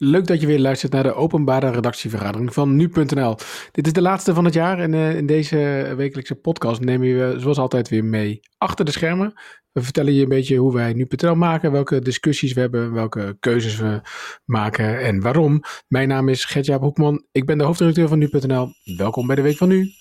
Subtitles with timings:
[0.00, 3.36] Leuk dat je weer luistert naar de openbare redactievergadering van nu.nl.
[3.72, 7.40] Dit is de laatste van het jaar en uh, in deze wekelijkse podcast nemen we
[7.40, 9.32] zoals altijd weer mee achter de schermen.
[9.72, 13.76] We vertellen je een beetje hoe wij nu.nl maken, welke discussies we hebben, welke keuzes
[13.76, 14.00] we
[14.44, 15.62] maken en waarom.
[15.88, 18.68] Mijn naam is Gertjaap Hoekman, ik ben de hoofdredacteur van nu.nl.
[18.96, 19.94] Welkom bij de Week van Nu.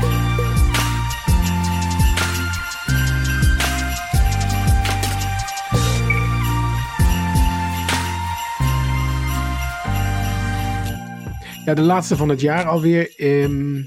[11.67, 13.13] Ja, de laatste van het jaar alweer.
[13.17, 13.77] Um,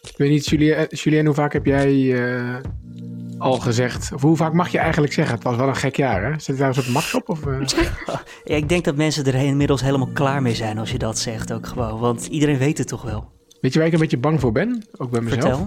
[0.00, 2.56] ik weet niet, Julien, Julien, hoe vaak heb jij uh,
[3.38, 4.12] al gezegd?
[4.14, 5.34] Of hoe vaak mag je eigenlijk zeggen?
[5.34, 6.38] Het was wel een gek jaar, hè?
[6.38, 7.28] Zit daar een soort macht op?
[7.28, 7.60] Of, uh?
[8.44, 11.52] ja, ik denk dat mensen er inmiddels helemaal klaar mee zijn als je dat zegt
[11.52, 11.98] ook gewoon.
[11.98, 13.28] Want iedereen weet het toch wel.
[13.60, 14.84] Weet je waar ik een beetje bang voor ben?
[14.96, 15.42] Ook bij mezelf.
[15.42, 15.66] Vertel.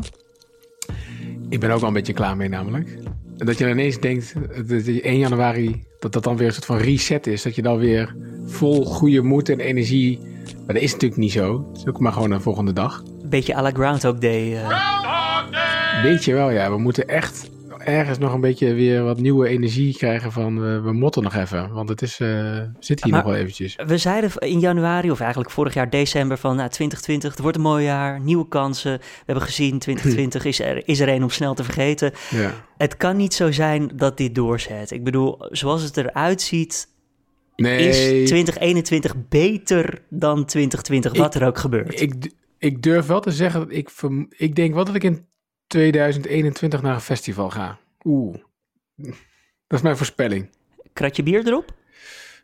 [1.49, 2.97] Ik ben ook wel een beetje klaar mee namelijk.
[3.37, 4.33] Dat je ineens denkt,
[4.67, 7.41] dat 1 januari, dat dat dan weer een soort van reset is.
[7.41, 10.31] Dat je dan weer vol goede moed en energie
[10.65, 11.65] maar dat is natuurlijk niet zo.
[11.67, 13.03] Het is ook maar gewoon een volgende dag.
[13.25, 14.51] Beetje à la Groundhog Day.
[14.51, 14.67] Uh...
[14.67, 16.01] Groundhog Day!
[16.03, 16.69] Weet je wel, ja.
[16.69, 17.51] We moeten echt
[17.85, 21.73] ergens nog een beetje weer wat nieuwe energie krijgen van uh, we motten nog even.
[21.73, 23.75] Want het is, uh, zit hier maar nog wel eventjes.
[23.85, 27.63] We zeiden in januari, of eigenlijk vorig jaar december, van nou, 2020, het wordt een
[27.63, 28.97] mooi jaar, nieuwe kansen.
[28.99, 32.11] We hebben gezien, 2020 is er, is er een om snel te vergeten.
[32.29, 32.51] Ja.
[32.77, 34.91] Het kan niet zo zijn dat dit doorzet.
[34.91, 36.87] Ik bedoel, zoals het eruit ziet,
[37.63, 37.87] Nee.
[37.87, 42.01] Is 2021 beter dan 2020, wat er ook gebeurt?
[42.01, 43.89] Ik, ik durf wel te zeggen dat ik,
[44.29, 45.25] ik denk wel dat ik in
[45.67, 47.79] 2021 naar een festival ga.
[48.03, 48.35] Oeh,
[49.67, 50.49] dat is mijn voorspelling.
[50.93, 51.75] Kratje bier erop?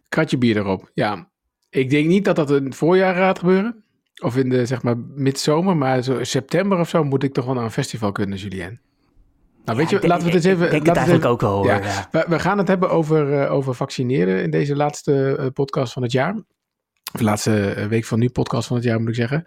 [0.09, 1.31] Kratje bier erop, ja.
[1.69, 3.83] Ik denk niet dat dat in het voorjaar gaat gebeuren.
[4.21, 5.77] Of in de, zeg maar, midzomer.
[5.77, 8.81] Maar zo september of zo moet ik toch wel naar een festival kunnen, Julien.
[9.69, 10.65] Nou, weet je, laten we het eens even.
[10.65, 11.65] Ik denk het eigenlijk ook wel.
[11.65, 12.07] Ja.
[12.11, 16.03] We, we, gaan het hebben over, uh, over vaccineren in deze laatste uh, podcast van
[16.03, 16.33] het jaar.
[17.11, 19.43] De laatste uh, week van nu podcast van het jaar moet ik zeggen.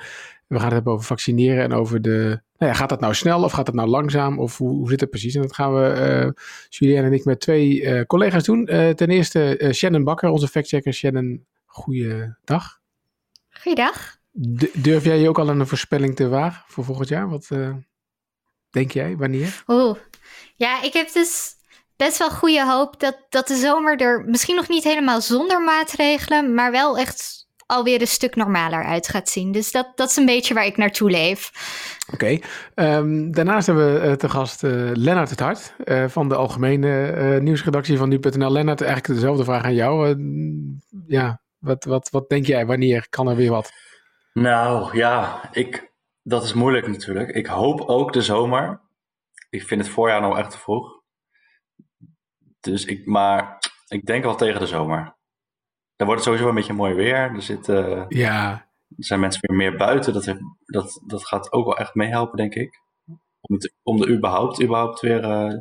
[0.47, 2.41] We gaan het hebben over vaccineren en over de.
[2.59, 4.39] Nou ja, gaat dat nou snel of gaat dat nou langzaam?
[4.39, 5.35] Of hoe, hoe zit het precies?
[5.35, 6.35] En dat gaan we,
[6.69, 8.65] Julien en ik, met twee collega's doen.
[8.67, 10.93] ten eerste Shannon Bakker, onze factchecker.
[10.93, 12.81] Shannon, goeiedag.
[13.51, 14.17] Goeiedag.
[14.57, 17.29] D durf jij je ook al een voorspelling te wagen voor volgend jaar?
[17.29, 17.49] Wat
[18.71, 19.17] denk jij?
[19.17, 19.63] Wanneer?
[19.67, 19.97] Oeh,
[20.63, 21.55] ja, ik heb dus
[21.97, 26.55] best wel goede hoop dat, dat de zomer er misschien nog niet helemaal zonder maatregelen,
[26.55, 29.53] maar wel echt alweer een stuk normaler uit gaat zien.
[29.53, 31.51] Dus dat, dat is een beetje waar ik naartoe leef.
[32.13, 32.39] Oké.
[32.75, 37.41] Ehm, daarnaast hebben we uh, te gast uh, Lennart het Hart uh, van de algemene
[37.41, 38.53] nieuwsredactie van nu.nl.
[38.53, 40.17] Lennart, eigenlijk dezelfde vraag aan jou.
[41.07, 42.67] ja, wat, wat, wat denk jij?
[42.67, 43.73] Wanneer kan er weer wat?
[44.33, 47.31] Nou ja, ik, dat is moeilijk natuurlijk.
[47.31, 48.81] Ik hoop ook de zomer
[49.53, 51.03] ik vind het voorjaar nou echt te vroeg.
[52.61, 53.59] Dus ik, maar
[53.89, 55.17] ik denk wel tegen de zomer.
[55.97, 57.17] Dan wordt het sowieso een beetje mooi weer.
[57.17, 57.67] Er, zit,
[58.09, 58.51] ja.
[58.97, 60.13] er zijn mensen weer meer buiten.
[60.13, 62.81] Dat, dat, dat gaat ook wel echt meehelpen, denk ik.
[63.41, 65.59] Om, het, om de überhaupt, überhaupt weer uh,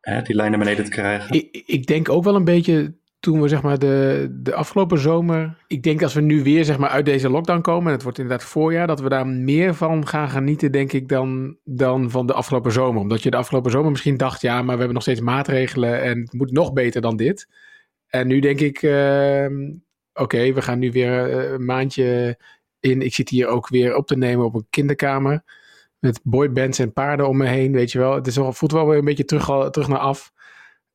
[0.00, 1.34] hè, die lijn naar beneden te krijgen.
[1.34, 5.56] Ik, ik denk ook wel een beetje toen we zeg maar de, de afgelopen zomer.
[5.66, 7.86] Ik denk als we nu weer zeg maar uit deze lockdown komen.
[7.86, 8.86] En het wordt inderdaad voorjaar.
[8.86, 13.00] Dat we daar meer van gaan genieten, denk ik, dan, dan van de afgelopen zomer.
[13.00, 14.40] Omdat je de afgelopen zomer misschien dacht.
[14.40, 16.02] Ja, maar we hebben nog steeds maatregelen.
[16.02, 17.48] En het moet nog beter dan dit.
[18.06, 18.82] En nu denk ik.
[18.82, 19.46] Uh,
[20.12, 22.38] Oké, we gaan nu weer eh, een maandje
[22.80, 23.02] in.
[23.02, 25.42] Ik zit hier ook weer op te nemen op een kinderkamer.
[25.98, 27.72] Met boybands en paarden om me heen.
[27.72, 28.14] Weet je wel.
[28.14, 30.32] Het is voelt wel weer een beetje terug, terug naar af.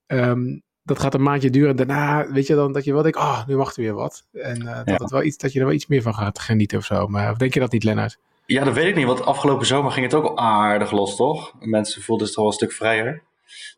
[0.07, 1.75] Um, dat gaat een maandje duren.
[1.75, 4.25] Daarna, weet je dan, dat je wel denkt, oh, nu wacht er weer wat.
[4.33, 6.77] En uh, dat, het wel iets, dat je er wel iets meer van gaat genieten
[6.77, 7.07] of zo.
[7.07, 8.17] Maar denk je dat niet, Lennart?
[8.45, 11.53] Ja, dat weet ik niet, want afgelopen zomer ging het ook al aardig los, toch?
[11.59, 13.23] Mensen voelden zich toch wel een stuk vrijer.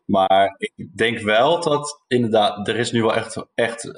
[0.04, 3.94] Maar ik denk wel dat inderdaad, er is nu wel echt, echt uh,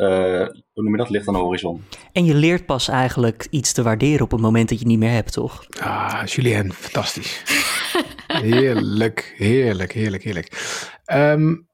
[0.72, 1.84] hoe noem je dat, licht aan de horizon.
[2.12, 5.02] En je leert pas eigenlijk iets te waarderen op het moment dat je het niet
[5.02, 5.64] meer hebt, toch?
[5.80, 7.42] Ah, Julien, fantastisch.
[8.26, 10.78] heerlijk, heerlijk, heerlijk, heerlijk.
[11.12, 11.68] Um,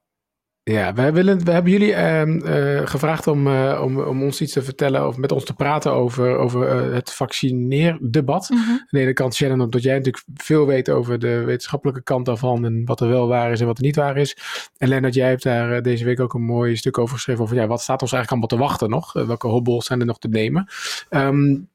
[0.71, 4.53] ja, we, willen, we hebben jullie ehm, eh, gevraagd om, uh, om, om ons iets
[4.53, 8.49] te vertellen of met ons te praten over, over uh, het vaccineerdebat.
[8.49, 8.71] Mm -hmm.
[8.71, 12.65] Aan de ene kant, Shannon, omdat jij natuurlijk veel weet over de wetenschappelijke kant daarvan
[12.65, 14.37] en wat er wel waar is en wat er niet waar is.
[14.77, 17.67] En Lennart, jij hebt daar deze week ook een mooi stuk over geschreven over ja,
[17.67, 19.13] wat staat ons eigenlijk allemaal te wachten nog?
[19.13, 20.67] welke hobbels zijn er nog te nemen?
[21.09, 21.69] Um,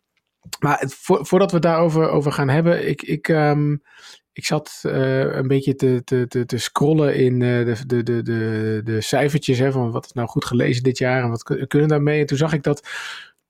[0.59, 3.83] maar het, voordat we daarover over gaan hebben, ik, ik, um,
[4.33, 8.23] ik zat uh, een beetje te, te, te, te scrollen in uh, de, de, de,
[8.23, 11.89] de, de cijfertjes hè, van wat is nou goed gelezen dit jaar en wat kunnen
[11.89, 12.21] daarmee.
[12.21, 12.89] En toen zag ik dat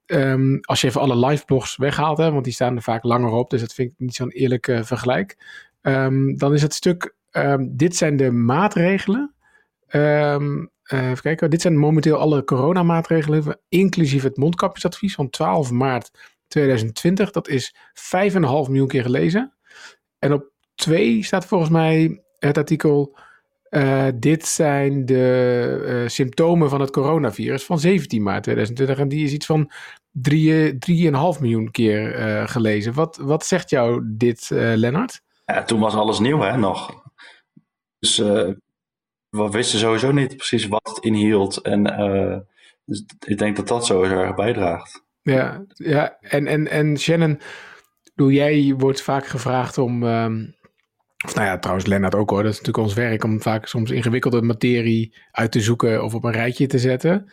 [0.06, 3.30] um, als je even alle live blogs weghaalt, hè, want die staan er vaak langer
[3.30, 5.36] op, dus dat vind ik niet zo'n eerlijk uh, vergelijk.
[5.82, 9.34] Um, dan is het stuk, um, dit zijn de maatregelen
[9.94, 16.10] Um, even kijken, dit zijn momenteel alle coronamaatregelen, inclusief het mondkapjesadvies van 12 maart
[16.48, 17.30] 2020.
[17.30, 19.52] Dat is 5,5 miljoen keer gelezen.
[20.18, 20.51] En op
[20.82, 23.16] 2 staat volgens mij het artikel
[23.70, 28.98] uh, dit zijn de uh, symptomen van het coronavirus van 17 maart 2020.
[28.98, 29.70] En die is iets van
[30.30, 32.92] 3,5 miljoen keer uh, gelezen.
[32.92, 35.20] Wat, wat zegt jou dit, Lennart?
[35.46, 37.02] Ja, toen was alles nieuw, hè, nog.
[37.98, 41.56] Dus we wisten sowieso niet precies wat het inhield.
[41.56, 41.82] En
[42.84, 45.04] dus ik denk dat dat sowieso erg bijdraagt.
[45.22, 46.16] Ja, ja.
[46.20, 47.40] En, en, en Shannon,
[48.14, 50.02] doe jij wordt vaak gevraagd om...
[50.02, 50.54] Um,
[51.24, 52.42] of nou ja, trouwens Lennart ook hoor.
[52.42, 56.24] Dat is natuurlijk ons werk om vaak soms ingewikkelde materie uit te zoeken of op
[56.24, 57.32] een rijtje te zetten.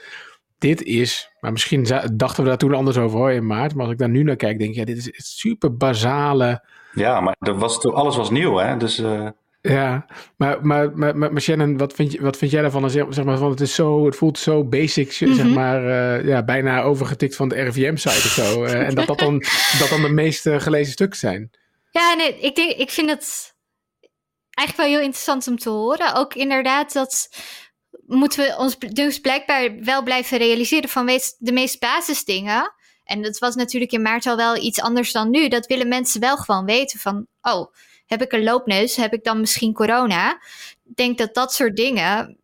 [0.57, 3.73] Dit is, maar misschien dachten we daar toen anders over hoor in maart.
[3.73, 6.63] Maar als ik daar nu naar kijk, denk ik, ja, dit is super basale.
[6.93, 8.77] Ja, maar er was, alles was nieuw hè.
[8.77, 8.99] Dus...
[8.99, 9.27] Uh...
[9.61, 10.05] Ja,
[10.37, 12.89] maar, maar, maar, maar, Shannon, wat vind, je, wat vind jij daarvan?
[12.89, 15.53] Zeg, maar, van, het, is zo, het voelt zo basic, zeg mhm.
[15.53, 18.63] maar, uh, ja, bijna overgetikt van de RVM-site of zo.
[18.63, 19.43] Uh, en dat dat dan,
[19.79, 21.51] dat dan de meest gelezen stukken zijn.
[21.91, 23.57] Ja, nee, ik, denk, ik vind het
[24.59, 26.15] eigenlijk wel heel interessant om te horen.
[26.15, 27.29] Ook inderdaad dat
[28.05, 32.73] moeten we ons dus blijkbaar wel blijven realiseren van de meest basisdingen.
[33.03, 35.47] En dat was natuurlijk in maart al wel iets anders dan nu.
[35.47, 37.73] Dat willen mensen wel gewoon weten van, oh,
[38.05, 38.95] heb ik een loopneus?
[38.95, 40.31] Heb ik dan misschien corona?
[40.85, 42.37] Ik denk dat dat soort dingen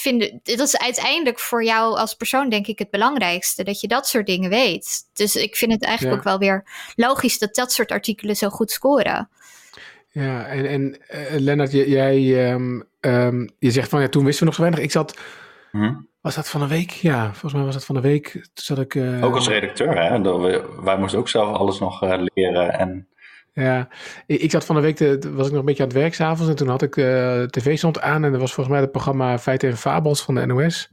[0.00, 4.08] vinden, dat is uiteindelijk voor jou als persoon denk ik het belangrijkste, dat je dat
[4.08, 5.08] soort dingen weet.
[5.12, 8.70] Dus ik vind het eigenlijk ook wel weer logisch dat dat soort artikelen zo goed
[8.70, 9.28] scoren.
[10.10, 14.46] Ja, en, en uh, Lennart, jij, um, um, je zegt van ja, toen wisten we
[14.46, 14.82] nog zo weinig.
[14.82, 15.18] Ik zat,
[15.70, 15.94] hm?
[16.20, 16.90] was dat van een week?
[16.90, 18.32] Ja, volgens mij was dat van een week.
[18.32, 20.20] Toen zat ik, uh, ook als redacteur, hè?
[20.82, 23.08] Wij moesten ook zelf alles nog uh, leren en...
[23.52, 23.88] Ja,
[24.26, 26.14] ik, ik, zat van de week, te, was ik nog een beetje aan het werk
[26.14, 26.94] s'avonds en toen had ik
[27.50, 30.46] tv stond aan en dat was volgens mij het programma Feiten en Fabels van de
[30.46, 30.90] NOS.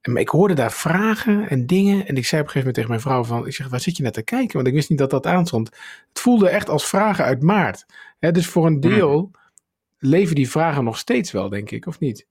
[0.00, 2.06] En ik hoorde daar vragen en dingen.
[2.06, 3.46] En ik zei op een gegeven moment tegen mijn vrouw van...
[3.46, 4.54] Ik zeg, waar zit je net te kijken?
[4.54, 5.68] Want ik wist niet dat dat aanstond.
[6.08, 7.86] Het voelde echt als vragen uit maart.
[8.20, 10.10] Dus voor een deel hmm.
[10.10, 11.86] leven die vragen nog steeds wel, denk ik.
[11.86, 12.26] Of niet?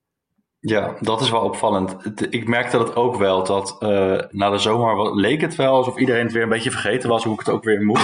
[0.59, 1.95] Ja, dat is wel opvallend.
[2.30, 3.44] Ik merkte dat ook wel.
[3.44, 7.09] Dat uh, na de zomer leek het wel alsof iedereen het weer een beetje vergeten
[7.09, 7.24] was.
[7.24, 8.03] Hoe ik het ook weer moest.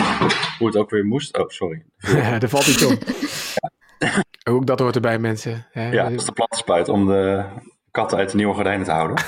[0.58, 1.38] Hoe het ook weer moest.
[1.38, 1.86] Oh, sorry.
[1.98, 2.98] Ja, daar valt iets om.
[4.48, 5.68] Ook dat hoort erbij, mensen.
[5.74, 7.46] Ja, dat is de platte spuit om de
[7.95, 9.18] katten uit de nieuwe gordijnen te houden.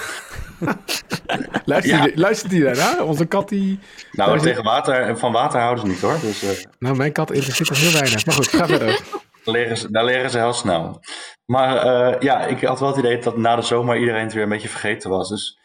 [1.65, 3.03] luistert, die, luistert die daarna?
[3.03, 3.79] Onze kat die...
[4.11, 6.19] Nou, tegen water, van water houden ze niet hoor.
[6.21, 6.49] Dus, uh...
[6.79, 8.25] Nou, mijn kat interesseert zich heel weinig.
[8.25, 9.01] Maar goed, ga verder.
[9.43, 10.99] Daar leren ze, daar leren ze heel snel.
[11.45, 14.43] Maar uh, ja, ik had wel het idee dat na de zomer iedereen het weer
[14.43, 15.29] een beetje vergeten was.
[15.29, 15.59] Dus...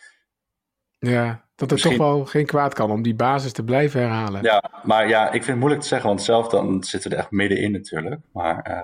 [0.98, 4.42] Ja, dat er toch wel geen kwaad kan om die basis te blijven herhalen.
[4.42, 7.22] Ja, maar ja, ik vind het moeilijk te zeggen, want zelf dan zitten we er
[7.22, 8.20] echt middenin natuurlijk.
[8.32, 8.66] Maar...
[8.70, 8.80] Uh...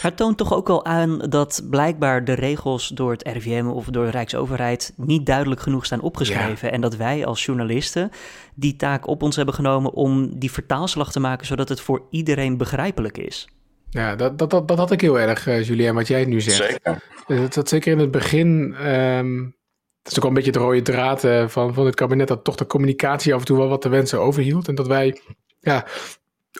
[0.00, 4.04] Het toont toch ook wel aan dat blijkbaar de regels door het RVM of door
[4.04, 6.72] de Rijksoverheid niet duidelijk genoeg staan opgeschreven.
[6.72, 8.10] En dat wij als journalisten
[8.54, 12.56] die taak op ons hebben genomen om die vertaalslag te maken zodat het voor iedereen
[12.56, 13.48] begrijpelijk is.
[13.90, 16.56] Ja, dat, dat, dat, dat had ik heel erg, uh, Julien, wat jij nu zegt.
[16.56, 17.02] Zeker.
[17.26, 18.74] Dat, dat zeker in het begin.
[18.86, 19.56] Um,
[20.02, 22.44] dat is ook wel een beetje de rode draad uh, van, van het kabinet, dat
[22.44, 24.68] toch de communicatie af en toe wel wat de wensen overhield.
[24.68, 25.20] En dat wij
[25.60, 25.86] ja,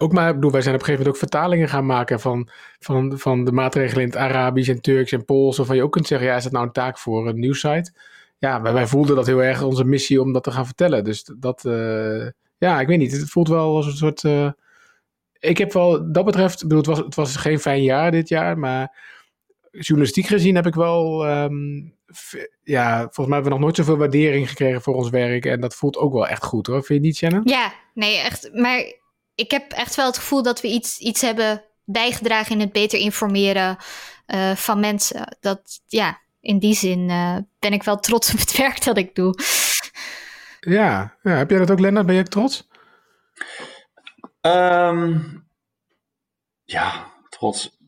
[0.00, 2.48] ook maar, bedoel, wij zijn op een gegeven moment ook vertalingen gaan maken van,
[2.78, 5.56] van, van de maatregelen in het Arabisch en Turks en Pools.
[5.56, 7.92] Waarvan je ook kunt zeggen, ja, is dat nou een taak voor een nieuwsite?
[8.38, 11.04] Ja, wij, wij voelden dat heel erg onze missie om dat te gaan vertellen.
[11.04, 12.26] Dus dat, uh,
[12.58, 13.12] ja, ik weet niet.
[13.12, 14.22] Het voelt wel als een soort.
[14.22, 14.50] Uh,
[15.38, 18.58] ik heb wel, dat betreft, bedoel, het was, het was geen fijn jaar dit jaar,
[18.58, 18.96] maar
[19.70, 21.28] journalistiek gezien heb ik wel.
[21.28, 21.94] Um,
[22.62, 25.44] ja, volgens mij hebben we nog nooit zoveel waardering gekregen voor ons werk.
[25.44, 26.82] En dat voelt ook wel echt goed hoor.
[26.84, 27.42] Vind je niet, Shannon?
[27.44, 28.50] Ja, nee, echt.
[28.52, 28.92] Maar
[29.36, 32.98] ik heb echt wel het gevoel dat we iets, iets hebben bijgedragen in het beter
[32.98, 33.76] informeren
[34.26, 35.36] uh, van mensen.
[35.40, 39.14] Dat ja, in die zin uh, ben ik wel trots op het werk dat ik
[39.14, 39.34] doe.
[40.60, 41.30] Ja, ja.
[41.30, 42.06] heb jij dat ook, Lennart?
[42.06, 42.68] Ben je ook trots?
[44.40, 45.46] Um,
[46.64, 47.78] ja, trots.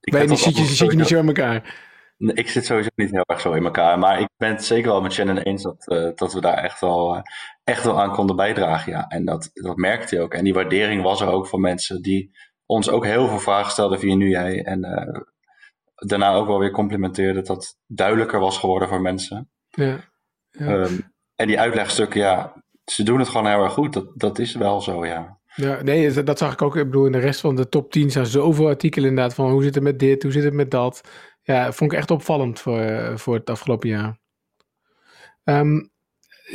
[0.00, 1.86] Ik ben je niet, zit, je, zit je niet zo in elkaar?
[2.18, 3.98] Ik zit sowieso niet heel erg zo in elkaar.
[3.98, 6.80] Maar ik ben het zeker wel met Shannon eens dat, uh, dat we daar echt
[6.80, 7.22] wel, uh,
[7.68, 8.92] echt wel aan konden bijdragen.
[8.92, 9.06] Ja.
[9.08, 10.34] En dat, dat merkte je ook.
[10.34, 13.98] En die waardering was er ook van mensen die ons ook heel veel vragen stelden
[13.98, 14.64] via nu jij.
[14.64, 15.20] En uh,
[15.94, 19.50] daarna ook wel weer complimenteerden dat dat duidelijker was geworden voor mensen.
[19.68, 19.98] Ja.
[20.50, 20.66] ja.
[20.66, 23.92] Um, en die uitlegstukken, ja, ze doen het gewoon heel erg goed.
[23.92, 25.38] Dat, dat is wel zo, ja.
[25.54, 26.76] Ja, nee, dat zag ik ook.
[26.76, 29.62] Ik bedoel, in de rest van de top 10 staan zoveel artikelen inderdaad van hoe
[29.62, 31.00] zit het met dit, hoe zit het met dat.
[31.42, 34.18] Ja, vond ik echt opvallend voor, eh, voor het afgelopen jaar.
[35.44, 35.90] Um,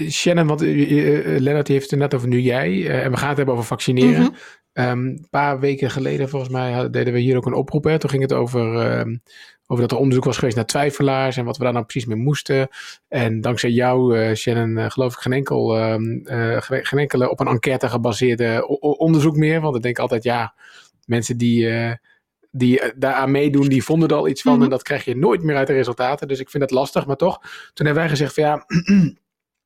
[0.10, 2.72] Shannon, want uh, Lennart heeft het net over nu jij.
[2.72, 4.22] Uh, en we gaan het hebben over vaccineren.
[4.22, 4.32] Mhm.
[4.74, 7.84] Ehm, een paar weken geleden, volgens mij, deden we hier ook een oproep.
[7.84, 8.00] Hè.
[8.00, 9.16] Toen ging het over, ehm,
[9.68, 12.18] over dat er onderzoek was geweest naar twijfelaars en wat we daar nou precies mee
[12.18, 12.68] moesten.
[13.08, 15.96] En dankzij jou, uh, Shannon, geloof ik geen, enkel, uh,
[16.60, 19.62] geen enkele op een enquête gebaseerde onderzoek meer.
[19.62, 20.56] Want ik denk altijd, ja,
[21.06, 21.70] mensen die,
[22.52, 24.54] die daaraan meedoen, die vonden er al iets van.
[24.54, 24.64] Mhm.
[24.64, 26.28] En dat krijg je nooit meer uit de resultaten.
[26.28, 27.42] Dus ik vind het lastig, maar toch.
[27.74, 28.66] Toen hebben wij gezegd van ja.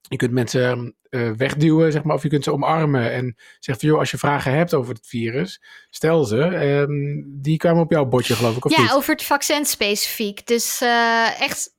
[0.09, 3.89] Je kunt mensen uh, wegduwen, zeg maar, of je kunt ze omarmen en zeggen van,
[3.89, 6.37] joh, als je vragen hebt over het virus, stel ze.
[6.37, 10.47] Um, die kwamen op jouw bordje, geloof ik, of Ja, over het vaccin specifiek.
[10.47, 11.75] Dus uh, echt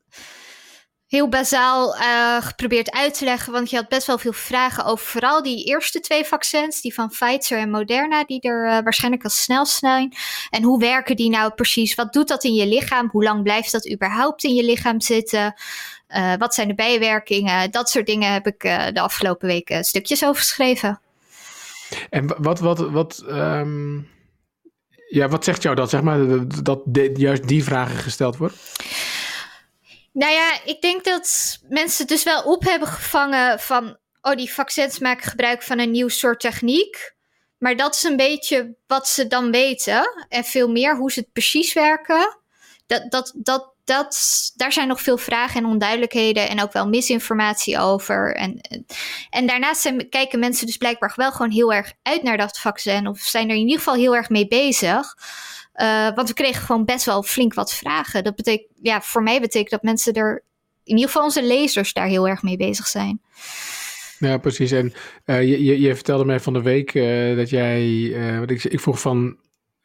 [1.06, 5.06] heel bazaal uh, geprobeerd uit te leggen, want je had best wel veel vragen over
[5.06, 9.30] vooral die eerste twee vaccins, die van Pfizer en Moderna, die er uh, waarschijnlijk al
[9.30, 10.14] snel zijn.
[10.50, 11.94] En hoe werken die nou precies?
[11.94, 13.08] Wat doet dat in je lichaam?
[13.10, 15.54] Hoe lang blijft dat überhaupt in je lichaam zitten?
[16.08, 17.70] Uh, wat zijn de bijwerkingen?
[17.70, 18.60] Dat soort dingen heb ik
[18.94, 21.00] de afgelopen weken stukjes over geschreven.
[22.10, 24.08] En wat, wat, wat, um,
[25.08, 26.18] ja, wat zegt jou dat, zeg maar,
[26.62, 28.58] dat de, juist die vragen gesteld worden?
[30.12, 34.98] Nou ja, ik denk dat mensen dus wel op hebben gevangen van, oh, die vaccins
[34.98, 37.16] maken gebruik van een nieuw soort techniek.
[37.58, 40.26] Maar dat is een beetje wat ze dan weten.
[40.28, 42.38] En veel meer hoe ze het precies werken.
[42.86, 47.78] Dat, dat, dat, dat, daar zijn nog veel vragen en onduidelijkheden en ook wel misinformatie
[47.78, 48.34] over.
[48.36, 48.60] En,
[49.30, 53.06] en daarnaast zijn, kijken mensen dus blijkbaar wel gewoon heel erg uit naar dat vaccin.
[53.06, 55.16] Of zijn er in ieder geval heel erg mee bezig.
[55.74, 58.24] Uh, want we kregen gewoon best wel flink wat vragen.
[58.24, 60.42] Dat betekent, ja, voor mij betekent dat mensen er,
[60.84, 63.20] in ieder geval onze lezers, daar heel erg mee bezig zijn.
[64.18, 64.70] Ja, precies.
[64.70, 64.92] En
[65.26, 68.80] uh, je, je, je, vertelde mij van de week uh, dat jij, wat ik, ik
[68.80, 69.36] vroeg van,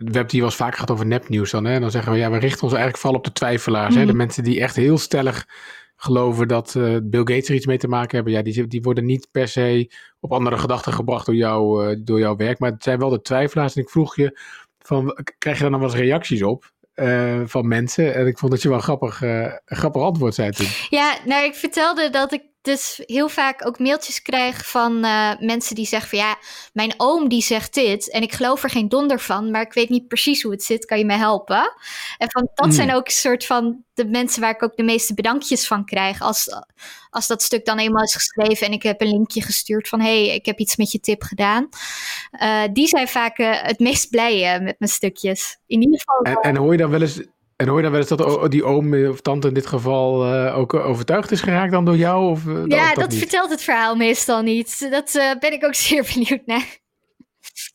[0.04, 1.66] we hebben het hier wel eens vaker gehad over nepnieuws dan.
[1.66, 1.80] Hè?
[1.80, 3.94] Dan zeggen we, ja, we richten ons eigenlijk vooral op de twijfelaars.
[3.94, 4.00] Mm.
[4.00, 4.06] Hè?
[4.06, 4.18] De mhm.
[4.18, 5.48] mensen die echt heel stellig
[5.96, 8.34] geloven dat uh, Bill Gates er iets mee te maken hebben.
[8.34, 12.20] Ja, die, die worden niet per se op andere gedachten gebracht door, jou, uh, door
[12.20, 12.60] jouw werk.
[12.60, 13.76] Maar het zijn wel de twijfelaars.
[13.76, 14.40] En ik vroeg je,
[14.80, 16.72] van, krijg je daar nog wel eens reacties op?
[16.96, 18.14] Uh, van mensen.
[18.14, 20.68] En ik vond dat je wel een grappig, een grappig antwoord zei toen.
[20.90, 25.76] Ja, nou, ik vertelde dat ik dus heel vaak ook mailtjes krijg van uh, mensen
[25.76, 26.38] die zeggen van ja,
[26.74, 29.90] mijn oom die zegt dit en ik geloof er geen donder van, maar ik weet
[29.90, 31.74] niet precies hoe het zit, kan je me helpen?
[32.18, 32.72] En van, dat mm.
[32.72, 36.22] zijn ook een soort van de mensen waar ik ook de meeste bedankjes van krijg
[36.22, 36.48] als,
[37.10, 40.28] als dat stuk dan eenmaal is geschreven en ik heb een linkje gestuurd van hey,
[40.28, 41.70] ik heb iets met je tip gedaan.
[42.42, 45.58] Uh, die zijn vaak uh, het meest blij met mijn stukjes.
[45.68, 46.22] In ieder geval.
[46.22, 47.22] En, en hoor je dan wel eens
[47.56, 50.58] en hoor je dan wel eens dat die oom of tante in dit geval uh,
[50.58, 52.30] ook overtuigd is geraakt dan door jou?
[52.30, 54.88] Of, uh, ja, dat, vertelt het verhaal meestal niet.
[54.92, 56.82] Dat uh, ben ik ook zeer benieuwd naar.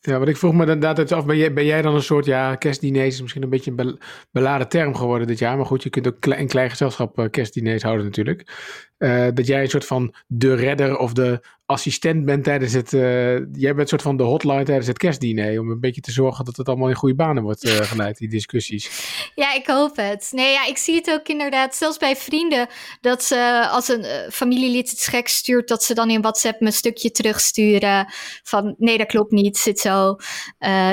[0.01, 2.55] Ja, want ik vroeg me inderdaad af, ben jij, ben jij dan een soort, ja,
[2.55, 3.99] kerstdiners is misschien een beetje een
[4.31, 8.05] beladen term geworden dit jaar, maar goed, je kunt ook een klein gezelschap kerstdiners houden
[8.05, 8.51] natuurlijk.
[8.99, 12.93] Uh, dat jij een soort van de redder of de assistent bent tijdens het.
[12.93, 13.01] Uh,
[13.37, 15.59] jij bent een soort van de hotline tijdens het kerstdiner.
[15.59, 18.29] Om een beetje te zorgen dat het allemaal in goede banen wordt uh, geleid, die
[18.29, 18.89] discussies.
[19.35, 20.29] Ja, ik hoop het.
[20.31, 21.75] Nee, ja, ik zie het ook inderdaad.
[21.75, 22.67] Zelfs bij vrienden.
[23.01, 25.67] Dat ze als een familielid het gek stuurt.
[25.67, 28.13] Dat ze dan in WhatsApp me een stukje terugsturen.
[28.43, 29.57] Van nee, dat klopt niet.
[29.57, 30.15] Zit zo.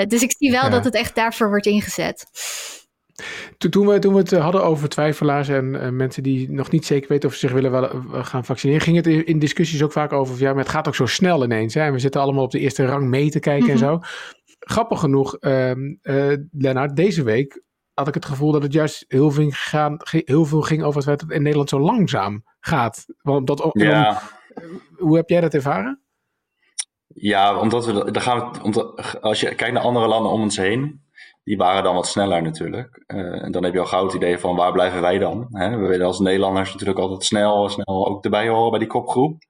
[0.07, 0.69] dus ik zie wel ja.
[0.69, 2.27] dat het echt daarvoor wordt ingezet.
[3.59, 7.29] Toen we, toen we het hadden over twijfelaars en mensen die nog niet zeker weten
[7.29, 10.39] of ze zich willen wel, eh, gaan vaccineren, ging het in discussies ook vaak over,
[10.39, 11.75] ja, maar het gaat ook zo snel ineens.
[11.75, 11.91] Hè?
[11.91, 13.85] we zitten allemaal op de eerste rang mee te kijken en mhm.
[13.85, 14.01] zo.
[14.59, 15.73] Grappig genoeg, uh,
[16.51, 17.63] Lennart, deze week
[17.95, 21.25] had ik het gevoel dat het juist heel veel, gaan, heel veel ging over het
[21.29, 23.05] in Nederland zo langzaam gaat.
[23.23, 24.23] Want dat, ja.
[24.97, 26.01] hoe heb jij dat ervaren?
[27.07, 30.57] Ja, omdat we, dan gaan we, omdat, als je kijkt naar andere landen om ons
[30.57, 31.06] heen,
[31.47, 33.05] die waren dan wat sneller natuurlijk.
[33.07, 35.47] Uh, en dan heb je al gauw het idee van waar blijven wij dan?
[35.51, 35.77] Hè?
[35.77, 39.43] We willen als Nederlanders natuurlijk altijd snel, snel ook erbij horen bij die kopgroep.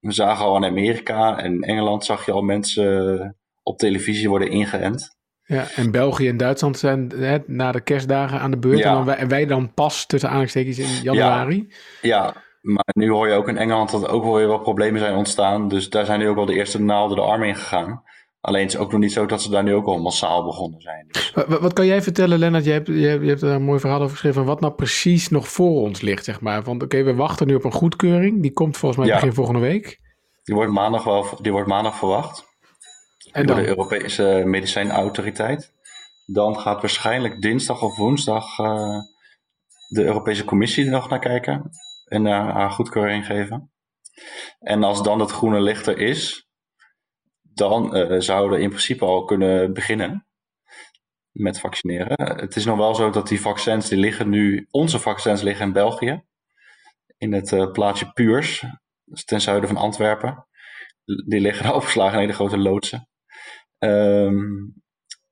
[0.00, 5.16] We zagen al in Amerika en Engeland zag je al mensen op televisie worden ingeënt.
[5.44, 8.78] Ja, en België en Duitsland zijn hè, na de kerstdagen aan de beurt.
[8.78, 8.98] Ja.
[8.98, 11.66] En, dan wij, dan pas tussen aanhalingstekens in januari.
[12.00, 15.00] Ja, ja, maar nu hoor je ook in Engeland dat ook wel weer wat problemen
[15.00, 15.68] zijn ontstaan.
[15.68, 18.02] Dus daar zijn nu ook wel de eerste naalden de arm in gegaan.
[18.42, 20.80] Alleen het is ook nog niet zo dat ze daar nu ook al massaal begonnen
[20.80, 21.06] zijn.
[21.08, 21.32] Dus.
[21.34, 22.64] Wat, wat, kan jij vertellen, Lennart?
[22.64, 24.44] Je hebt, je, hebt, je hebt een mooi verhaal over geschreven.
[24.44, 26.62] Wat nou precies nog voor ons ligt, zeg maar.
[26.62, 28.42] Want oké, we wachten nu op een goedkeuring.
[28.42, 30.00] Die komt volgens mij begin volgende week.
[30.44, 32.44] Die wordt maandag, wel, die wordt maandag verwacht.
[33.32, 35.72] En door de Europese medicijnautoriteit.
[36.26, 38.98] Dan gaat waarschijnlijk dinsdag of woensdag uh,
[39.88, 41.70] de Europese Commissie er nog naar kijken.
[42.04, 43.70] En uh, haar goedkeuring geven.
[44.60, 46.46] En als dan het groene licht er is,
[47.54, 50.26] dan uh, zouden in principe al kunnen beginnen
[51.30, 52.38] met vaccineren.
[52.40, 55.72] Het is nog wel zo dat die vaccins, die liggen nu, onze vaccins liggen in
[55.72, 56.22] België,
[57.18, 58.64] in het uh, plaatsje Puurs,
[59.04, 60.46] dus ten zuiden van Antwerpen.
[61.04, 63.08] Die liggen opgeslagen in hele grote loodsen.
[63.78, 64.44] Ehm,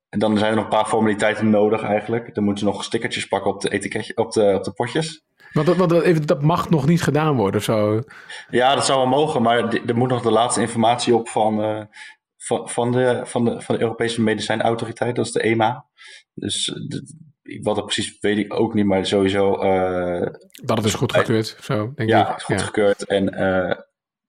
[0.08, 2.34] en dan zijn er nog een paar formaliteiten nodig eigenlijk.
[2.34, 5.24] Dan moeten ze nog stickertjes pakken op de etiketje, op de, op de potjes.
[5.52, 8.02] Want, dat, want dat, dat mag nog niet gedaan worden of zo?
[8.50, 11.82] Ja, dat zou wel mogen, maar er moet nog de laatste informatie op van, uh,
[12.36, 15.86] van, van, de, van, de, van de Europese Medicijnautoriteit, dat is de EMA.
[16.34, 17.02] Dus de,
[17.62, 19.62] wat dat precies weet ik ook niet, maar sowieso.
[19.64, 20.26] Uh,
[20.64, 22.40] dat het is goedgekeurd, zo denk ja, ik.
[22.40, 23.04] Goedgekeurd.
[23.06, 23.76] Ja, En uh,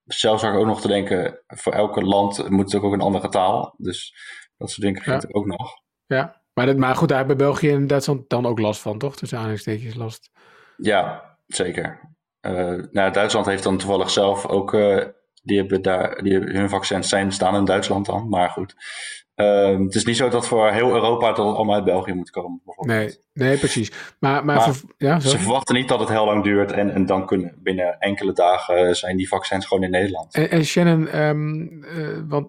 [0.04, 3.30] zelf zou ik ook nog te denken, voor elke land moet het ook een andere
[3.30, 3.74] taal.
[3.78, 4.14] Dus
[4.58, 5.72] dat soort dingen vind ik ook nog.
[6.06, 9.16] Ja, maar, dat, maar goed, daar hebben België en Duitsland dan ook last van, toch?
[9.16, 10.32] Tussen aanhalingstekens last.
[10.82, 12.00] Ja, zeker.
[12.42, 15.04] Uh, nou, Duitsland heeft dan toevallig zelf ook, uh,
[15.44, 18.76] die hebben daar, die hun vaccins zijn staan in Duitsland dan, maar goed.
[19.36, 22.30] Uh, het is niet zo dat voor heel Europa dat het allemaal uit België moet
[22.30, 22.62] komen.
[22.78, 23.92] Nee, nee, precies.
[24.20, 27.26] Maar, maar, maar ja, ze verwachten niet dat het heel lang duurt en, en dan
[27.26, 30.34] kunnen binnen enkele dagen zijn die vaccins gewoon in Nederland.
[30.34, 31.86] En, en Shannon, um,
[32.28, 32.48] want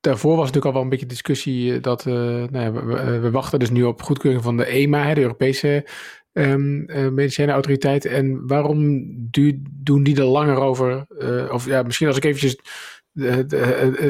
[0.00, 3.58] daarvoor was natuurlijk al wel een beetje discussie dat uh, nou ja, we, we, wachten
[3.58, 5.86] dus nu op goedkeuring van de EMA, de Europese
[6.32, 8.04] um, uh, medicijnenautoriteit.
[8.04, 9.02] En waarom
[9.82, 11.06] doen die er langer over?
[11.08, 12.56] Uh, of ja, misschien als ik eventjes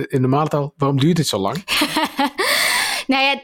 [0.09, 1.57] in de maaltaal, waarom duurt dit zo lang?
[3.12, 3.41] nou ja,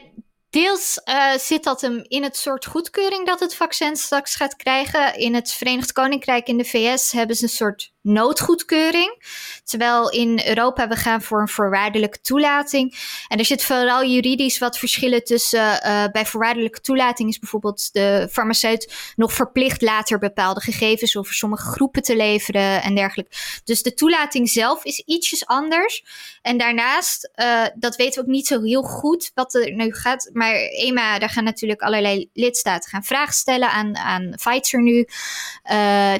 [0.49, 5.15] Deels uh, zit dat hem in het soort goedkeuring dat het vaccin straks gaat krijgen.
[5.15, 9.23] In het Verenigd Koninkrijk in de VS hebben ze een soort noodgoedkeuring.
[9.63, 12.95] Terwijl in Europa we gaan voor een voorwaardelijke toelating.
[13.27, 15.59] En er zit vooral juridisch wat verschillen tussen.
[15.59, 21.71] Uh, bij voorwaardelijke toelating is bijvoorbeeld de farmaceut nog verplicht later bepaalde gegevens over sommige
[21.71, 23.35] groepen te leveren en dergelijke.
[23.63, 26.03] Dus de toelating zelf is ietsjes anders.
[26.41, 30.29] En daarnaast, uh, dat weten we ook niet zo heel goed wat er nu gaat.
[30.33, 34.97] Maar EMA, daar gaan natuurlijk allerlei lidstaten gaan vragen stellen aan, aan Pfizer nu.
[34.99, 35.07] Uh,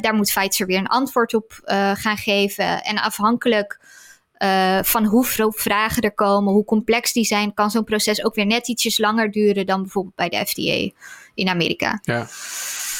[0.01, 1.61] daar moet Pfizer weer een antwoord op
[1.95, 2.83] gaan geven.
[2.83, 3.79] En afhankelijk
[4.37, 8.45] uh, van hoeveel vragen er komen, hoe complex die zijn, kan zo'n proces ook weer
[8.45, 10.99] net ietsjes langer duren dan bijvoorbeeld bij de FDA
[11.33, 11.99] in Amerika.
[12.01, 12.27] Ja.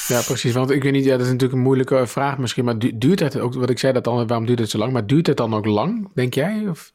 [0.08, 0.54] Ja, precies.
[0.54, 3.40] Want ik weet niet, ja, dat is natuurlijk een moeilijke vraag misschien, maar duurt het
[3.40, 5.54] ook, wat ik zei dat dan, waarom duurt het zo lang, maar duurt het dan
[5.54, 6.68] ook lang, denk jij?
[6.70, 6.92] Of?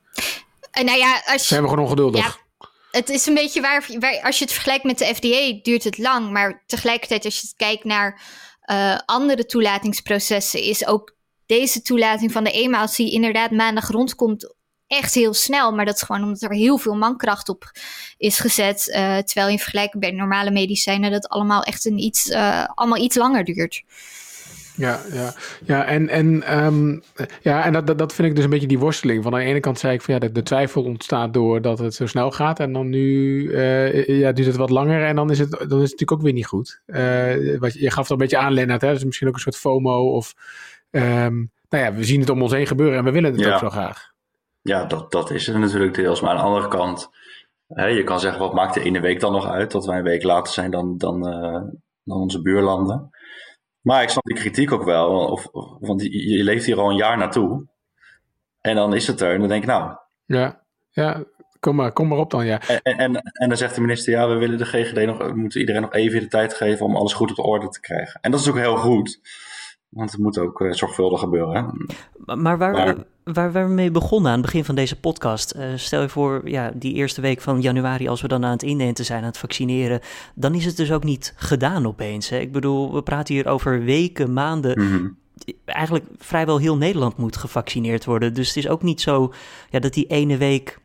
[0.79, 2.25] Uh, nou ja, als Zijn we gewoon ongeduldig?
[2.25, 5.85] Ja, het is een beetje waar, waar, als je het vergelijkt met de FDA, duurt
[5.85, 8.21] het lang, maar tegelijkertijd als je kijkt naar
[8.67, 11.14] uh, andere toelatingsprocessen, is ook
[11.47, 14.55] deze toelating van de EMA, als die inderdaad maandag rondkomt,
[14.87, 15.73] echt heel snel.
[15.73, 17.71] Maar dat is gewoon omdat er heel veel mankracht op
[18.17, 18.87] is gezet.
[18.89, 23.17] Uh, terwijl in vergelijking bij normale medicijnen dat allemaal echt een iets, uh, allemaal iets
[23.17, 23.83] langer duurt.
[24.77, 27.03] Ja, ja, ja, en, en, um,
[27.43, 29.23] ja, en dat, dat, vind ik dus een beetje die worsteling.
[29.23, 31.79] Van aan de ene kant zei ik van ja, de, de twijfel ontstaat door dat
[31.79, 32.61] het zo snel gaat.
[32.61, 35.69] En dan nu uh, ja, duurt het wat langer en dan is het, dan is
[35.69, 36.81] het natuurlijk ook weer niet goed.
[37.59, 38.93] Wat, je gaf het een beetje aan, Lennart, hè?
[38.93, 40.35] Dus misschien ook een soort FOMO of
[40.97, 43.53] Um, nou ja, we zien het om ons heen gebeuren en we willen het ja.
[43.53, 44.13] ook zo graag.
[44.63, 46.21] Ja, dat, dat is het natuurlijk deels.
[46.21, 47.11] Maar aan de andere kant,
[47.69, 49.71] hè, je kan zeggen, wat maakt de ene week dan nog uit?
[49.71, 51.63] Dat wij een week later zijn dan, dan, uh,
[52.05, 53.11] dan onze buurlanden.
[53.81, 56.91] Maar ik snap die kritiek ook wel, of, of, want je, je leeft hier al
[56.91, 57.67] een jaar naartoe.
[58.61, 59.97] En dan is het er en dan denk ik, nou...
[60.27, 61.25] Ja, ja
[61.61, 62.61] kom, maar, kom maar op dan, ja.
[62.61, 65.61] En, en, en dan zegt de minister, ja, we willen de GGD nog, we moeten
[65.61, 68.21] iedereen nog even de tijd geven om alles goed op orde te krijgen.
[68.21, 69.21] En dat is ook heel goed.
[69.95, 71.87] Want het moet ook uh, zorgvuldig gebeuren.
[72.17, 75.55] Maar, maar waar, waar, waar we mee begonnen aan het begin van deze podcast.
[75.57, 78.63] Uh, stel je voor, ja, die eerste week van januari, als we dan aan het
[78.63, 80.01] inenten zijn, aan het vaccineren.
[80.35, 82.29] Dan is het dus ook niet gedaan opeens.
[82.29, 82.39] Hè?
[82.39, 84.81] Ik bedoel, we praten hier over weken, maanden.
[84.81, 85.17] Mm -hmm.
[85.65, 88.35] Eigenlijk vrijwel heel Nederland moet gevaccineerd worden.
[88.35, 89.33] Dus het is ook niet zo
[89.71, 90.79] ja, dat die ene week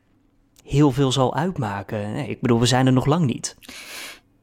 [0.64, 2.14] heel veel zal uitmaken.
[2.14, 3.56] Nee, ik bedoel, we zijn er nog lang niet.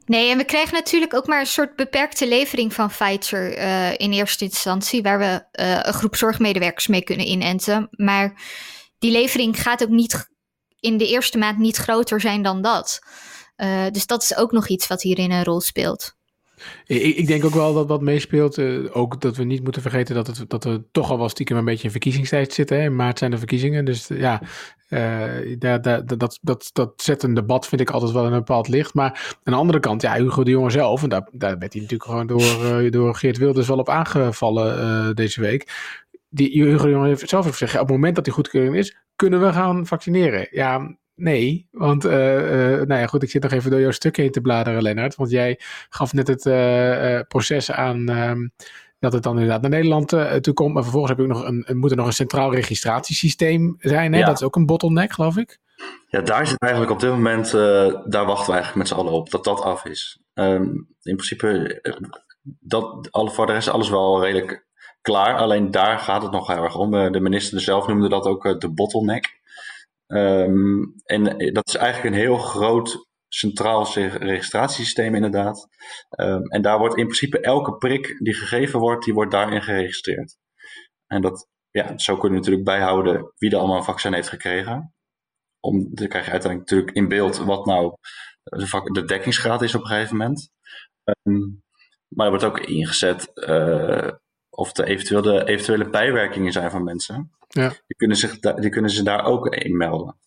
[0.07, 4.13] Nee, en we krijgen natuurlijk ook maar een soort beperkte levering van Pfizer uh, in
[4.13, 7.89] eerste instantie, waar we uh, een groep zorgmedewerkers mee kunnen inenten.
[7.91, 8.43] Maar
[8.99, 10.29] die levering gaat ook niet
[10.81, 12.99] in de eerste maand niet groter zijn dan dat.
[13.57, 16.17] Uh, dus dat is ook nog iets wat hierin een rol speelt.
[16.87, 20.15] Ik, ik, denk ook wel dat wat meespeelt, uh, ook dat we niet moeten vergeten
[20.15, 22.77] dat, het, dat we toch al wel stiekem een beetje in verkiezingstijd zitten.
[22.77, 22.83] Hè?
[22.83, 24.43] In maart zijn de verkiezingen, dus ja,
[24.89, 26.39] uh, dat, dat,
[26.73, 28.95] dat zet een debat, vind ik altijd wel in een bepaald licht.
[28.95, 31.83] Maar aan de andere kant, ja, Hugo de Jonge zelf, en daar, daar werd hij
[31.83, 35.95] natuurlijk gewoon door, uh, door Geert Wilders wel op aangevallen deze week.
[36.29, 38.97] Die Hugo de Jonge heeft zelf ook gezegd, op het moment dat die goedkeuring is,
[39.17, 40.49] kunnen we gaan vaccineren.
[40.51, 44.17] Ja, Nee, want uh, uh, nou ja, goed, ik zit nog even door jouw stuk
[44.17, 45.15] heen te bladeren, Lennart.
[45.15, 48.53] Want jij gaf net het uh, proces aan um,
[48.99, 50.09] dat het dan inderdaad naar Nederland
[50.41, 50.75] toe komt.
[50.75, 54.13] Maar vervolgens heb ik nog een, moet er nog een centraal registratiesysteem zijn.
[54.13, 54.19] Hè?
[54.19, 54.27] Ja.
[54.27, 55.59] Dat is ook een bottleneck, geloof ik.
[56.09, 59.31] Ja, daar zit eigenlijk op dit moment, daar wachten we eigenlijk met z'n allen op,
[59.31, 60.21] dat dat af is.
[60.35, 61.81] Um, in principe,
[62.61, 64.67] dat, alle, voor de rest alles wel redelijk
[65.01, 65.37] klaar.
[65.37, 67.13] Alleen daar gaat het nog heel erg om.
[67.13, 69.45] de minister zelf noemde dat ook de bottleneck.
[70.07, 75.69] Ehm, en dat is eigenlijk een heel groot centraal registratiesysteem inderdaad.
[76.09, 80.37] Ehm, en daar wordt in principe elke prik die gegeven wordt, die wordt daarin geregistreerd.
[81.07, 84.95] En dat, ja, zo kun je natuurlijk bijhouden wie er allemaal een vaccin heeft gekregen.
[85.61, 87.97] Om, dan krijg je uiteindelijk natuurlijk in beeld wat nou
[88.43, 90.51] de, de dekkingsgraad is op een gegeven moment.
[91.05, 91.41] Ehm,
[92.09, 94.11] maar er wordt ook ingezet uh,
[94.51, 97.31] of de eventuele, eventuele bijwerkingen zijn van mensen.
[97.47, 97.69] Ja.
[97.69, 100.19] Die, kunnen zich die kunnen ze daar ook in melden.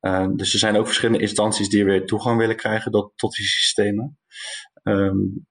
[0.00, 3.46] Uh, dus er zijn ook verschillende instanties die weer toegang willen krijgen tot, tot die
[3.46, 4.18] systemen.
[4.82, 5.46] Um,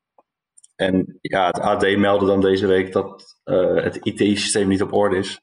[0.76, 5.18] en ja, het AD meldde dan deze week dat uh, het IT-systeem niet op orde
[5.18, 5.42] is.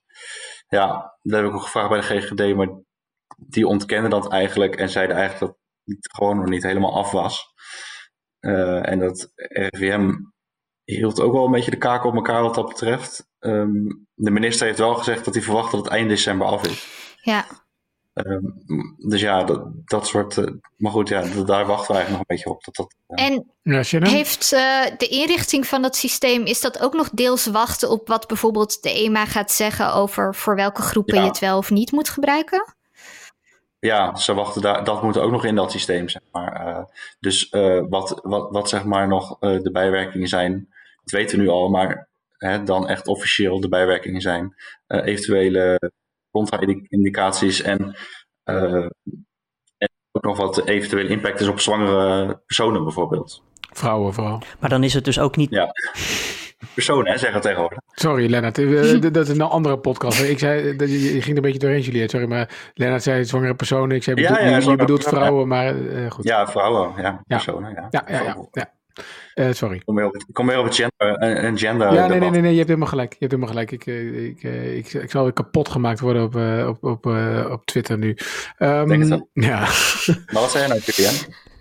[0.69, 2.69] Ja, dat heb ik ook gevraagd bij de GGD, maar
[3.37, 5.61] die ontkennen dat eigenlijk en zeiden eigenlijk dat
[5.97, 7.53] het gewoon nog niet helemaal af was.
[8.41, 10.13] Uh, en dat RIVM
[10.85, 13.29] hield ook wel een beetje de kaken op elkaar wat dat betreft.
[13.41, 16.87] Um, de minister heeft wel gezegd dat hij verwacht dat het eind december af is.
[17.23, 17.47] Ja.
[18.15, 18.63] Um,
[18.99, 20.37] dus ja, dat, dat soort.
[20.37, 22.65] Uh, maar goed, ja, daar wachten we eigenlijk nog een beetje op.
[22.65, 23.27] Dat, dat, uh...
[23.27, 27.91] En ja, heeft uh, de inrichting van dat systeem, is dat ook nog deels wachten
[27.91, 31.21] op wat bijvoorbeeld de EMA gaat zeggen over voor welke groepen ja.
[31.21, 32.75] je het wel of niet moet gebruiken?
[33.79, 36.87] Ja, ze wachten daar, dat moet ook nog in dat systeem, zeg maar.
[37.21, 37.49] dus
[37.89, 40.74] wat, wat, wat zeg maar nog de bijwerkingen zijn,
[41.05, 44.55] dat weten we nu al, maar hè, dan echt officieel de bijwerkingen zijn.
[44.87, 45.93] eventuele
[46.31, 47.97] contra-indicaties en,
[48.45, 48.87] uh,
[49.77, 53.43] en ook nog wat eventueel impact is op zwangere personen bijvoorbeeld.
[53.73, 54.43] Vrouwen vooral.
[54.61, 55.51] Maar dan is het dus ook niet...
[55.51, 55.73] Ja.
[56.75, 57.79] Personen, hè, zeggen tegenwoordig.
[57.93, 58.59] Sorry, Lennart.
[58.59, 60.23] Eh, dat is een andere podcast.
[60.23, 62.17] Ik zei, je ging er een beetje doorheen, Juliette.
[62.17, 63.97] Sorry, maar Lennart zei zwangere personen.
[63.97, 66.25] Ik zei, ja, ja, je, bedoelt vrouwen, maar uh, goed.
[66.25, 67.23] Ja, vrouwen, ja.
[67.27, 67.87] Personen, ja.
[67.91, 68.74] Ja, ja, ja.
[69.35, 69.83] Uh, sorry.
[69.85, 71.23] Kom weer op, kom weer op het gender.
[71.23, 73.13] Een, een gender ja, nee, nee, nee, nee, je hebt helemaal gelijk.
[73.13, 73.71] Je hebt helemaal gelijk.
[73.71, 74.43] Ik, eh, ik,
[74.87, 76.35] ik, ik, zal weer kapot gemaakt worden op,
[76.67, 77.07] op, op,
[77.51, 78.17] op Twitter nu.
[78.59, 79.59] Um, Denk het Ja.
[80.33, 81.15] Maar wat zei je nou, Julian?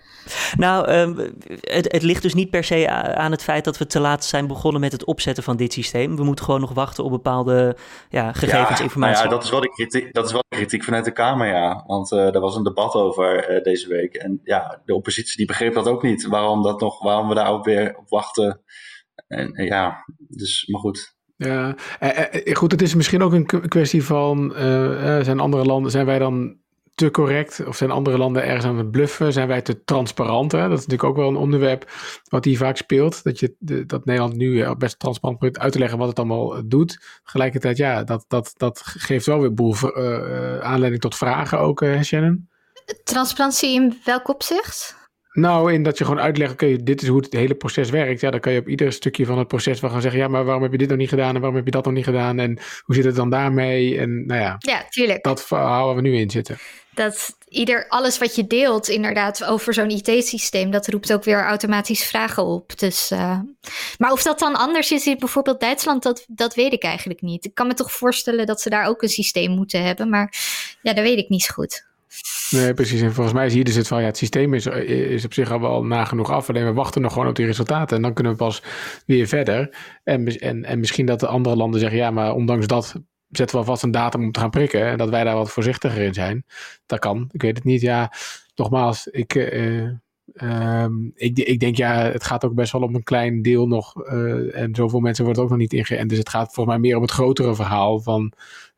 [0.57, 1.17] Nou, um,
[1.59, 4.47] het, het, ligt dus niet per se aan het feit dat we te laat zijn
[4.47, 6.15] begonnen met het opzetten van dit systeem.
[6.15, 7.75] We moeten gewoon nog wachten op bepaalde
[8.09, 9.17] ja, gegevensinformatie.
[9.17, 11.47] Ja, ja, dat, is wel de kritiek, dat is wel de kritiek vanuit de Kamer,
[11.47, 11.83] ja.
[11.87, 14.13] Want uh, er was een debat over uh, deze week.
[14.15, 16.27] En ja, de oppositie die begreep dat ook niet.
[16.27, 18.61] Waarom, dat nog, waarom we daar ook weer op wachten.
[19.27, 21.15] En, en ja, dus, maar goed.
[21.35, 24.53] Ja, eh, goed, het is misschien ook een kwestie van,
[25.21, 26.61] zijn andere landen, zijn wij dan
[26.95, 27.65] te correct?
[27.65, 29.33] Of zijn andere landen ergens aan het bluffen?
[29.33, 30.51] Zijn wij te transparant?
[30.51, 30.59] Hè?
[30.59, 31.91] Dat is natuurlijk ook wel een onderwerp
[32.29, 33.23] wat hier vaak speelt.
[33.23, 33.55] Dat, je,
[33.87, 37.19] dat Nederland nu eh, best transparant probeert uit te leggen wat het allemaal eh, doet.
[37.23, 42.49] Tegelijkertijd, ja, dat, dat, dat geeft wel weer boel uh, aanleiding tot vragen ook, Shannon.
[43.03, 45.02] Transparantie in welk opzicht?
[45.33, 48.21] Nou, in dat je gewoon uitlegt, oké, dit is hoe het hele proces werkt.
[48.21, 50.43] Ja, dan kan je op ieder stukje van het proces wel gaan zeggen, ja, maar
[50.43, 52.39] waarom heb je dit nog niet gedaan en waarom heb je dat nog niet gedaan
[52.39, 53.97] en hoe zit het dan daarmee?
[53.99, 55.23] En nou ja, ja tuurlijk.
[55.23, 56.57] dat houden we nu in zitten
[56.93, 62.05] dat ieder, alles wat je deelt, inderdaad, over zo'n IT-systeem, dat roept ook weer automatisch
[62.05, 62.79] vragen op.
[62.79, 63.39] Dus, uh,
[63.97, 67.45] maar of dat dan anders is in bijvoorbeeld Duitsland, dat, dat weet ik eigenlijk niet.
[67.45, 70.33] Ik kan me toch voorstellen dat ze daar ook een systeem moeten hebben, maar
[70.81, 71.85] ja, dat weet ik niet zo goed.
[72.49, 73.01] Nee, precies.
[73.01, 75.51] En volgens mij is hier dus het van, ja, het systeem is, is op zich
[75.51, 76.49] al wel nagenoeg af.
[76.49, 77.95] Alleen we wachten nog gewoon op die resultaten.
[77.95, 78.63] En dan kunnen we pas
[79.05, 79.77] weer verder.
[80.03, 82.95] En, en, en misschien dat de andere landen zeggen, ja, maar ondanks dat
[83.29, 84.85] zetten we vast een datum om te gaan prikken.
[84.85, 86.45] En dat wij daar wat voorzichtiger in zijn.
[86.85, 87.29] Dat kan.
[87.31, 87.81] Ik weet het niet.
[87.81, 88.11] Ja,
[88.55, 93.41] nogmaals, ik, uh, ik, ik denk ja, het gaat ook best wel om een klein
[93.41, 94.07] deel nog.
[94.07, 96.09] Uh, en zoveel mensen worden ook nog niet ingeënt.
[96.09, 98.33] Dus het gaat volgens mij meer om het grotere verhaal van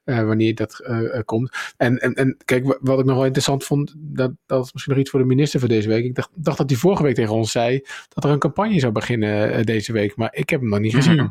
[0.05, 0.89] wanneer dat
[1.25, 1.73] komt.
[1.77, 5.01] En, en, en kijk, wat ik nog wel interessant vond, dat, dat is misschien nog
[5.01, 6.03] iets voor de minister voor deze week.
[6.03, 8.91] Ik dacht, dacht dat hij vorige week tegen ons zei dat er een campagne zou
[8.91, 10.15] beginnen deze week.
[10.15, 11.15] Maar ik heb hem nog niet gezien.
[11.15, 11.27] Mhm.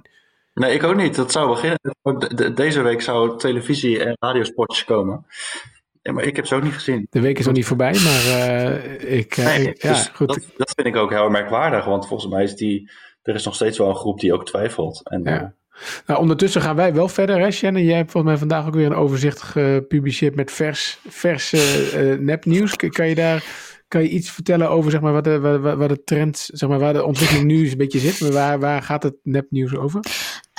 [0.55, 1.15] Nee, ik ook niet.
[1.15, 2.55] Dat zou beginnen.
[2.55, 5.27] Deze week zou televisie- en radiospotjes komen.
[6.03, 7.07] Ja, maar ik heb ze ook niet gezien.
[7.11, 10.29] De week is nog niet voorbij, maar uh, ik, uh, nee, ja, dus goed.
[10.29, 12.91] Dat, dat, vind ik ook heel merkwaardig, want volgens mij is die,
[13.23, 15.09] er is nog steeds wel een groep die ook twijfelt.
[15.09, 15.55] En, ja.
[16.07, 17.69] Nou, ondertussen gaan wij wel verder, hè?
[17.69, 21.55] Jij hebt volgens mij vandaag ook weer een overzicht gepubliceerd met vers, vers
[22.19, 22.77] nepnieuws.
[22.77, 23.45] Kan je daar
[23.89, 25.39] kan je iets vertellen over zeg maar, wat, de,
[25.77, 28.19] wat de trend, zeg maar, waar de ontwikkeling nu een beetje zit?
[28.19, 30.01] Waar, waar gaat het nepnieuws over?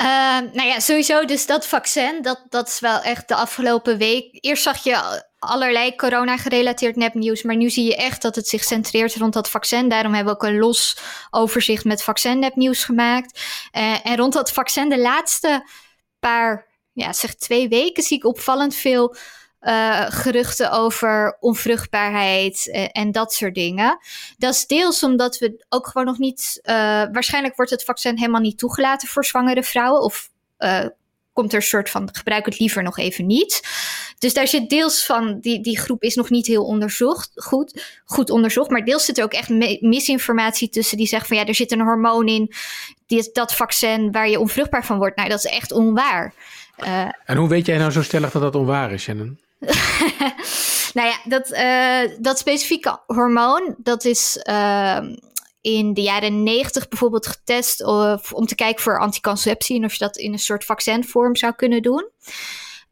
[0.02, 0.06] Uh,
[0.54, 4.28] nou ja, sowieso dus dat vaccin, dat, dat is wel echt de afgelopen week.
[4.32, 9.16] Eerst zag je allerlei corona-gerelateerd nepnieuws, maar nu zie je echt dat het zich centreert
[9.16, 9.90] rond dat vaccin.
[9.90, 10.98] Daarom hebben we ook een los
[11.30, 13.40] overzicht met vaccin-nepnieuws gemaakt.
[13.74, 15.70] Uh, en rond dat vaccin de laatste
[16.20, 19.16] paar, ja, zeg twee weken zie ik opvallend veel
[19.62, 23.98] uh, geruchten over onvruchtbaarheid en, en, dat soort dingen.
[24.38, 26.60] Dat is deels omdat we ook gewoon nog niet.
[27.12, 30.02] Waarschijnlijk wordt het vaccin helemaal niet toegelaten voor zwangere vrouwen.
[30.02, 30.30] Of
[31.36, 33.62] komt er een soort van gebruik het liever nog even niet.
[34.20, 38.30] Dus daar zit deels van, die, die groep is nog niet heel onderzocht, goed, goed
[38.30, 38.70] onderzocht.
[38.70, 39.50] Maar deels zit er ook echt
[39.82, 42.54] misinformatie tussen die zegt van ja, er zit een hormoon in,
[43.08, 45.16] die, dat vaccin waar je onvruchtbaar van wordt.
[45.16, 46.34] Nou, dat is echt onwaar.
[46.80, 49.40] Uh, en hoe weet jij nou zo stellig dat dat onwaar is, Shannon?
[50.98, 55.00] nou ja, dat, uh, dat specifieke hormoon, dat is uh,
[55.66, 57.84] in de jaren negentig bijvoorbeeld getest
[58.34, 61.82] om te kijken voor anticonceptie en of je dat in een soort vaccinvorm zou kunnen
[61.82, 62.10] doen.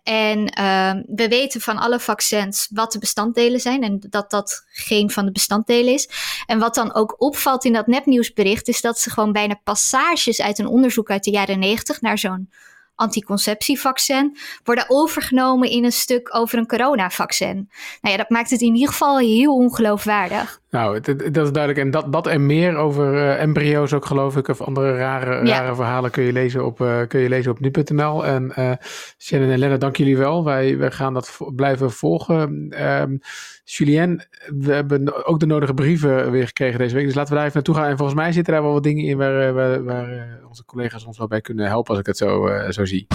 [0.03, 5.11] En ehm, we weten van alle vaccins wat de bestanddelen zijn en dat dat geen
[5.11, 6.09] van de bestanddelen is.
[6.45, 10.59] En wat dan ook opvalt in dat nepnieuwsbericht is dat ze gewoon bijna passages uit
[10.59, 12.49] een onderzoek uit de jaren negentig naar zo'n
[12.95, 17.69] anticonceptievaccin worden overgenomen in een stuk over een coronavaccin.
[18.01, 20.61] Nou ja, dat maakt het in ieder geval heel ongeloofwaardig.
[20.69, 20.99] Nou,
[21.31, 21.77] dat is duidelijk.
[21.77, 25.75] En dat, dat en meer over uh, embryo's ook, geloof ik, of andere rare, rare
[25.75, 28.25] verhalen kun je lezen op, uh, kun je lezen op nu.nl.
[28.25, 28.71] En uh,
[29.17, 30.43] Shannon en Lennart, dank jullie wel.
[30.43, 32.73] Wij, wij gaan dat blijven volgen.
[33.01, 33.19] Um,
[33.63, 34.23] Julien,
[34.57, 37.05] we hebben ook de nodige brieven weer gekregen deze week.
[37.05, 37.89] Dus laten we daar even naartoe gaan.
[37.89, 41.17] En volgens mij zitten daar wel wat dingen in waar, waar, waar onze collega's ons
[41.17, 43.07] wel bij kunnen helpen, als ik het zo, zo zie.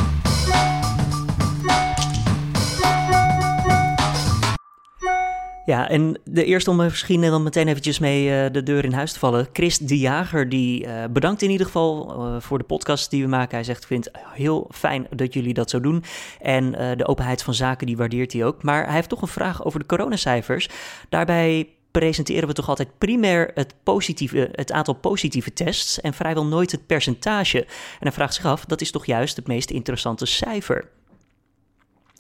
[5.69, 9.13] Ja, en de eerste om misschien dan meteen eventjes mee uh, de deur in huis
[9.13, 9.49] te vallen.
[9.53, 13.29] Chris de Jager, die uh, bedankt in ieder geval uh, voor de podcast die we
[13.29, 13.55] maken.
[13.55, 16.05] Hij zegt, ik vind het heel fijn dat jullie dat zo doen.
[16.41, 18.63] En de openheid van zaken, die waardeert hij ook.
[18.63, 20.69] Maar hij heeft toch een vraag over de coronacijfers.
[21.09, 26.73] Daarbij presenteren we toch altijd primair het, positieve, het aantal positieve tests en vrijwel nooit
[26.73, 27.61] het percentage.
[27.61, 30.89] En hij vraagt zich af, dat is toch juist het meest interessante cijfer?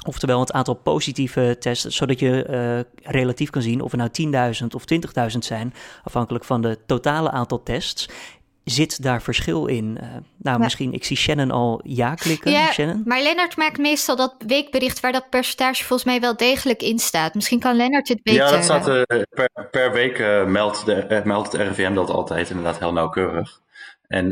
[0.07, 4.67] Oftewel het aantal positieve tests, zodat je uh, relatief kan zien of er nou 10.000
[4.75, 4.85] of
[5.33, 8.09] 20.000 zijn, afhankelijk van de totale aantal tests.
[8.65, 9.99] Zit daar verschil in?
[10.03, 12.51] Uh, nou, misschien, ik zie Shannon al ja klikken.
[12.51, 13.03] Ja, Shannon?
[13.05, 17.35] maar Lennart maakt meestal dat weekbericht waar dat percentage volgens mij wel degelijk in staat.
[17.35, 18.45] Misschien kan Lennart het beter...
[18.45, 22.79] Ja, dat staat uh, per, per, week meldt, de, meldt het RIVM dat altijd inderdaad
[22.79, 23.61] heel nauwkeurig.
[24.07, 24.29] En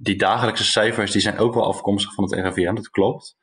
[0.00, 3.36] die dagelijkse cijfers die zijn ook wel afkomstig van het RIVM, dat klopt.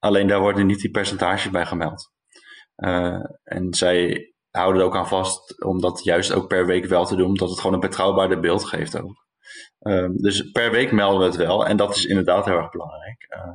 [0.00, 2.10] Alleen daar worden niet die percentages bij gemeld.
[2.76, 7.06] Uh, en zij houden er ook aan vast om dat juist ook per week wel
[7.06, 9.26] te doen, omdat het gewoon een betrouwbaarder beeld geeft ook.
[9.80, 13.26] Uh, dus per week melden we het wel en dat is inderdaad heel erg belangrijk.
[13.36, 13.52] Uh,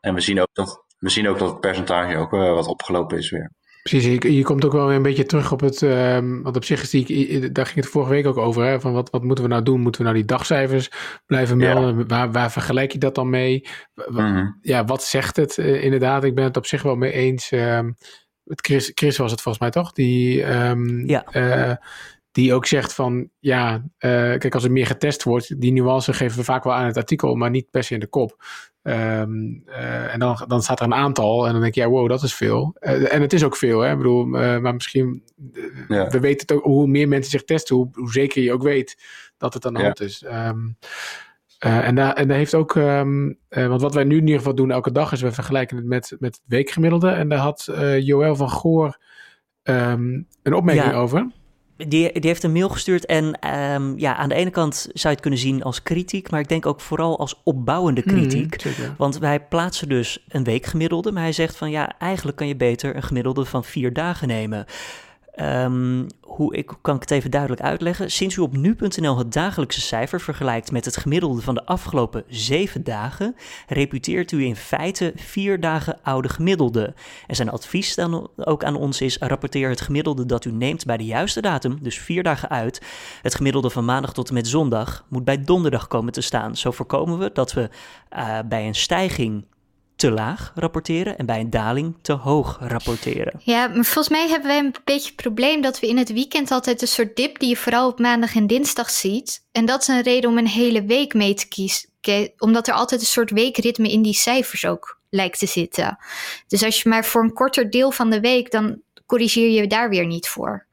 [0.00, 3.30] en we zien, ook dat, we zien ook dat het percentage ook wat opgelopen is
[3.30, 3.52] weer.
[3.82, 6.64] Precies, je, je, komt ook wel weer een beetje terug op het, um, want op
[6.64, 9.44] zich is die, daar ging het vorige week ook over, hè, van wat, wat moeten
[9.44, 9.80] we nou doen?
[9.80, 10.90] Moeten we nou die dagcijfers
[11.26, 12.08] blijven melden?
[12.08, 13.68] Waar, waar vergelijk je dat dan mee?
[14.08, 16.24] Mm Ja, wat zegt het uh, inderdaad?
[16.24, 17.50] Ik ben het op zich wel mee eens.
[17.52, 17.96] Um,
[18.44, 19.92] Chris, Chris was het volgens mij toch?
[19.92, 21.24] Die, um, ja.
[21.32, 21.74] Uh,
[22.32, 26.38] die ook zegt van, ja, uh, kijk, als er meer getest wordt, die nuance geven
[26.38, 28.44] we vaak wel aan het artikel, maar niet per se in de kop.
[28.82, 32.08] Um, uh, en dan, dan staat er een aantal en dan denk je, ja, wow,
[32.08, 32.76] dat is veel.
[32.80, 33.90] Uh, en het is ook veel, hè.
[33.90, 35.22] Ik bedoel, maar misschien,
[35.88, 36.08] ja.
[36.08, 39.02] we weten het ook, hoe meer mensen zich testen, hoe, hoe zeker je ook weet
[39.36, 40.24] dat het aan de hand is.
[40.24, 40.76] Um,
[41.58, 44.70] en, daar, en daar heeft ook, um, want wat wij nu in ieder geval doen
[44.70, 47.10] elke dag is, we vergelijken het met, met het weekgemiddelde.
[47.10, 48.98] En daar had Joël van Goor
[49.62, 51.30] een opmerking over.
[51.88, 53.24] Die, die heeft een mail gestuurd en
[53.72, 56.48] um, ja, aan de ene kant zou je het kunnen zien als kritiek, maar ik
[56.48, 58.64] denk ook vooral als opbouwende kritiek.
[58.64, 62.56] Mm, want wij plaatsen dus een weekgemiddelde, maar hij zegt van ja, eigenlijk kan je
[62.56, 64.66] beter een gemiddelde van vier dagen nemen.
[65.40, 68.10] Um, hoe ik, kan ik het even duidelijk uitleggen?
[68.10, 72.84] Sinds u op nu.nl het dagelijkse cijfer vergelijkt met het gemiddelde van de afgelopen zeven
[72.84, 73.36] dagen,
[73.68, 76.94] reputeert u in feite vier dagen oude gemiddelde.
[77.26, 80.96] En zijn advies dan ook aan ons is: rapporteer het gemiddelde dat u neemt bij
[80.96, 82.82] de juiste datum, dus vier dagen uit.
[83.22, 86.56] Het gemiddelde van maandag tot en met zondag moet bij donderdag komen te staan.
[86.56, 87.70] Zo voorkomen we dat we
[88.16, 89.44] uh, bij een stijging
[90.00, 93.40] te laag rapporteren en bij een daling te hoog rapporteren.
[93.44, 96.50] Ja, maar volgens mij hebben wij een beetje het probleem dat we in het weekend
[96.50, 99.46] altijd een soort dip die je vooral op maandag en dinsdag ziet.
[99.52, 101.88] En dat is een reden om een hele week mee te kiezen,
[102.38, 105.98] omdat er altijd een soort weekritme in die cijfers ook lijkt te zitten.
[106.46, 109.88] Dus als je maar voor een korter deel van de week, dan corrigeer je daar
[109.88, 110.66] weer niet voor.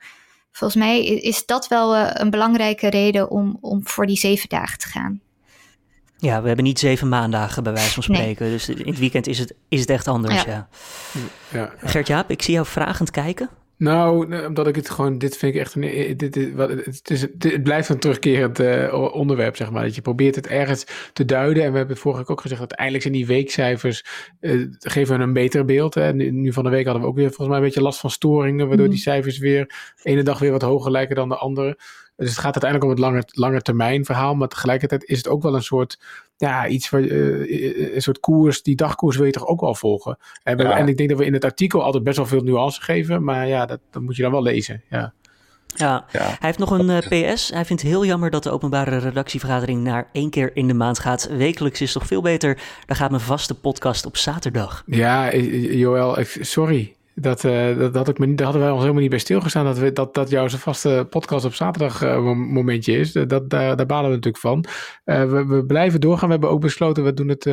[0.51, 4.77] Volgens mij is dat wel eh, een belangrijke reden om, om voor die zeven dagen
[4.77, 5.21] te gaan.
[6.17, 8.45] Ja, we hebben niet zeven maandagen bij wijze van spreken.
[8.45, 8.53] Nee.
[8.53, 10.51] Dus in het weekend is het, is het echt anders, ja.
[10.51, 10.67] ja.
[11.51, 11.89] ja, ja.
[11.89, 13.49] Gert-Jaap, ik zie jou vragend kijken.
[13.77, 17.21] Nou, omdat ik het gewoon, dit vind ik echt een, dit, dit, wat, het, is,
[17.21, 19.83] het blijft een terugkerend uh, onderwerp, zeg maar.
[19.83, 21.63] Dat je probeert het ergens te duiden.
[21.63, 24.05] En we hebben vorige week ook gezegd dat uiteindelijk zijn die weekcijfers,
[24.41, 25.93] uh, geven een beter beeld.
[25.93, 26.13] Hè.
[26.13, 28.09] Nu, nu, van de week hadden we ook weer volgens mij een beetje last van
[28.11, 28.91] storingen, waardoor mm.
[28.91, 31.77] die cijfers weer, ene dag weer wat hoger lijken dan de andere.
[32.17, 34.35] Dus het gaat uiteindelijk om het lange, lange termijn verhaal.
[34.35, 35.99] Maar tegelijkertijd is het ook wel een soort,
[36.37, 38.63] ja, iets waar, uh, een soort koers.
[38.63, 40.17] Die dagkoers wil je toch ook wel volgen.
[40.43, 43.23] En, en, ik denk dat we in het artikel altijd best wel veel nuance geven.
[43.23, 44.83] Maar ja, dat, dat moet je dan wel lezen.
[44.89, 45.13] Ja.
[45.75, 46.05] Ja.
[46.11, 47.49] hij heeft nog een uh, PS.
[47.49, 50.99] Hij vindt het heel jammer dat de openbare redactievergadering naar één keer in de maand
[50.99, 51.27] gaat.
[51.31, 52.59] Wekelijks is toch veel beter.
[52.85, 54.83] Dan gaat mijn vaste podcast op zaterdag.
[54.85, 56.96] Ja, Joël, sorry.
[57.19, 59.77] Dat, uh, dat, dat, ik me, daar hadden wij ons helemaal niet bij stilgestaan dat,
[59.77, 63.11] we, dat, dat jouw vaste podcast op zaterdag uh, momentje is.
[63.11, 64.65] Dat, daar, balen we natuurlijk van.
[65.05, 66.25] Uh, we, we, blijven doorgaan.
[66.25, 67.45] We hebben ook besloten, we doen het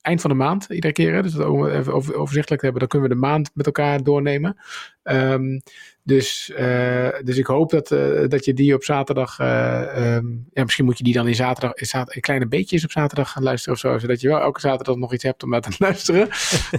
[0.00, 1.14] eind van de maand iedere keer.
[1.14, 4.56] Hè, dus dat we even overzichtelijk hebben, dan kunnen we de maand met elkaar doornemen.
[5.02, 5.62] Um,
[6.06, 9.38] dus, uh, dus ik hoop dat, uh, dat je die op zaterdag.
[9.38, 11.74] Uh, um, ja, misschien moet je die dan in zaterdag.
[11.74, 13.98] In, zaterdag, in kleine beetjes op zaterdag gaan luisteren of zo.
[13.98, 16.28] Zodat je wel elke zaterdag nog iets hebt om naar te luisteren.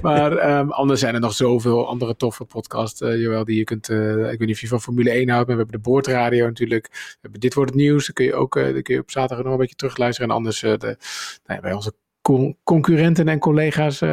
[0.01, 2.99] maar um, anders zijn er nog zoveel andere toffe podcasts.
[2.99, 3.89] Jawel, die je kunt.
[3.89, 3.95] ik
[4.39, 5.47] weet niet of je van Formule 1 houdt.
[5.47, 6.87] Maar we hebben de boordradio natuurlijk.
[6.91, 8.05] We hebben Dit wordt het nieuws.
[8.05, 10.29] Dan kun je ook dan kun je op zaterdag nog een beetje terugluisteren.
[10.29, 10.97] En anders de, nou
[11.45, 11.93] ja, bij onze
[12.63, 14.03] concurrenten en collega's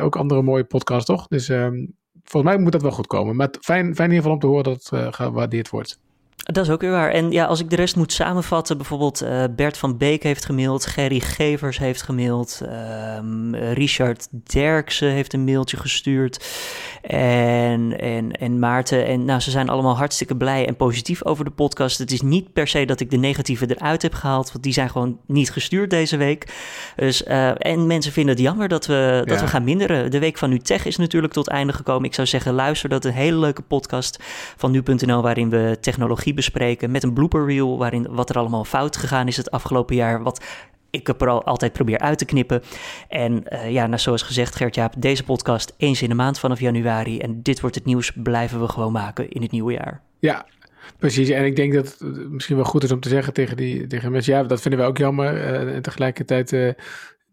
[0.00, 1.26] ook andere mooie podcasts, toch?
[1.28, 1.48] Dus.
[1.48, 2.00] Um,
[2.32, 3.36] volgens mij moet dat wel goed komen.
[3.36, 5.98] Maar fijn, fijn in ieder geval om te horen dat het uh, gewaardeerd wordt.
[6.42, 7.10] Dat is ook weer waar.
[7.10, 10.86] En ja, als ik de rest moet samenvatten, bijvoorbeeld uh, Bert van Beek heeft gemaild,
[10.86, 12.60] Gerry Gevers heeft gemaild,
[13.18, 16.46] um, Richard Derksen heeft een mailtje gestuurd
[17.02, 19.06] en, en, en Maarten.
[19.06, 21.98] En nou, ze zijn allemaal hartstikke blij en positief over de podcast.
[21.98, 24.90] Het is niet per se dat ik de negatieve eruit heb gehaald, want die zijn
[24.90, 26.54] gewoon niet gestuurd deze week.
[26.96, 30.10] Dus, uh, en mensen vinden het jammer dat we, dat we gaan minderen.
[30.10, 32.04] De week van NuTech is natuurlijk tot einde gekomen.
[32.04, 34.18] Ik zou zeggen, luister, dat een hele leuke podcast
[34.56, 38.96] van nu.nl waarin we technologie bespreken met een blooper reel waarin wat er allemaal fout
[38.96, 40.44] gegaan is het afgelopen jaar, wat
[40.90, 42.62] ik er al altijd probeer uit te knippen.
[43.08, 47.18] En uh, ja, nou, zoals gezegd, Gert-Jaap, deze podcast eens in de maand vanaf januari.
[47.18, 50.00] En dit wordt het nieuws, blijven we gewoon maken in het nieuwe jaar.
[50.18, 50.46] Ja,
[50.98, 53.86] Precies, en ik denk dat het misschien wel goed is om te zeggen tegen, die,
[53.86, 55.34] tegen mensen, ja, dat vinden we ook jammer.
[55.34, 56.72] Uh, en tegelijkertijd uh,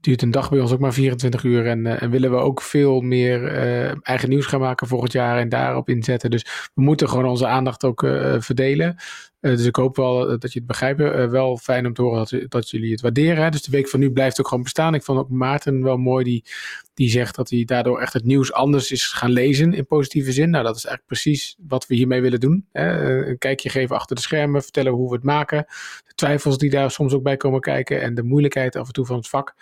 [0.02, 1.66] duurt een dag bij ons ook maar 24 uur.
[1.68, 5.38] En, uh, en willen we ook veel meer uh, eigen nieuws gaan maken volgend jaar
[5.38, 6.32] en daarop inzetten.
[6.32, 8.96] Dus we moeten gewoon onze aandacht ook uh, verdelen.
[9.40, 11.00] dus ik hoop wel dat je het begrijpt.
[11.32, 13.52] wel fijn om te horen dat, dat jullie het waarderen.
[13.52, 14.94] Dus de week van nu blijft ook gewoon bestaan.
[14.94, 16.46] Ik vond ook Maarten wel mooi die,
[16.94, 20.50] die zegt dat hij daardoor echt het nieuws anders is gaan lezen in positieve zin.
[20.50, 22.66] Nou, dat is eigenlijk precies wat we hiermee willen doen.
[22.72, 23.28] Hè?
[23.28, 25.66] Een kijkje geven achter de schermen, vertellen hoe we het maken.
[26.20, 29.16] Twijfels die daar soms ook bij komen kijken en de moeilijkheid af en toe van
[29.16, 29.56] het vak.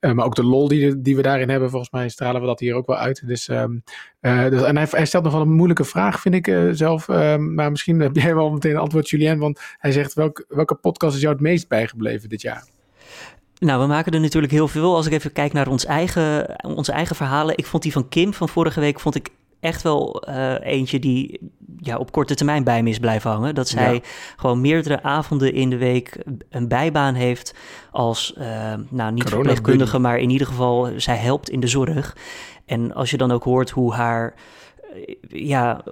[0.00, 2.60] Uh, maar ook de lol die, die we daarin hebben, volgens mij stralen we dat
[2.60, 3.26] hier ook wel uit.
[3.26, 3.82] Dus, um,
[4.20, 7.08] uh, dus en hij, stelt nog wel een moeilijke vraag, vind ik uh, zelf.
[7.08, 9.38] Um, maar misschien heb jij wel meteen een antwoord, Julien.
[9.38, 12.64] Want hij zegt, welk, welke podcast is jou het meest bijgebleven dit jaar?
[13.58, 14.94] Nou, we maken er natuurlijk heel veel.
[14.94, 17.56] Als ik even kijk naar ons eigen, onze eigen verhalen.
[17.56, 19.28] Ik vond die van Kim van vorige week vond ik
[19.60, 23.54] echt wel uh, eentje die ja, op korte termijn bij me is blijven hangen.
[23.54, 24.02] Dat zij
[24.36, 27.54] gewoon meerdere avonden in de week een bijbaan heeft
[27.90, 32.16] als, uh, nou niet verpleegkundige, maar in ieder geval zij helpt in de zorg.
[32.66, 34.34] En als je dan ook hoort hoe haar
[34.94, 35.84] eh, ja,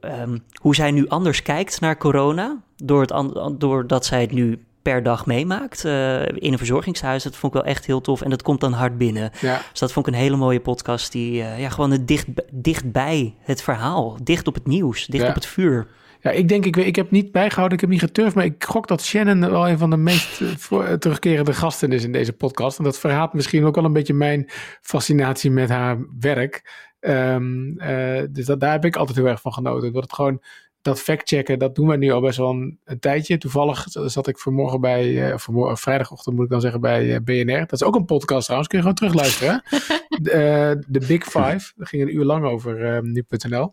[0.00, 2.62] um, hoe zij nu anders kijkt naar corona.
[2.76, 7.22] Door het, doordat zij het nu per dag meemaakt uh, in een verzorgingshuis.
[7.22, 8.22] Dat vond ik wel echt heel tof.
[8.22, 9.30] En dat komt dan hard binnen.
[9.40, 9.60] Ja.
[9.70, 11.12] Dus dat vond ik een hele mooie podcast.
[11.12, 14.16] Die uh, ja, gewoon het dicht, dicht bij het verhaal.
[14.22, 15.06] Dicht op het nieuws.
[15.06, 15.28] Dicht ja.
[15.28, 15.86] op het vuur.
[16.20, 18.88] Ja, ik denk, ik, ik heb niet bijgehouden, ik heb niet geturfd, maar ik gok
[18.88, 22.78] dat Shannon wel een van de meest uh, terugkerende gasten is in deze podcast.
[22.78, 26.86] En dat verhaalt misschien ook wel een beetje mijn fascinatie met haar werk.
[27.00, 29.92] Um, uh, dus dat, daar heb ik altijd heel erg van genoten.
[29.92, 30.42] Dat het gewoon
[30.88, 33.38] dat factchecken, dat doen we nu al best wel een, een tijdje.
[33.38, 37.58] Toevallig zat ik vanmorgen bij, uh, vanmorgen, vrijdagochtend moet ik dan zeggen, bij uh, BNR.
[37.58, 39.62] Dat is ook een podcast trouwens, kun je gewoon terugluisteren.
[40.22, 43.72] de, uh, de Big Five, daar ging een uur lang over nu.nl.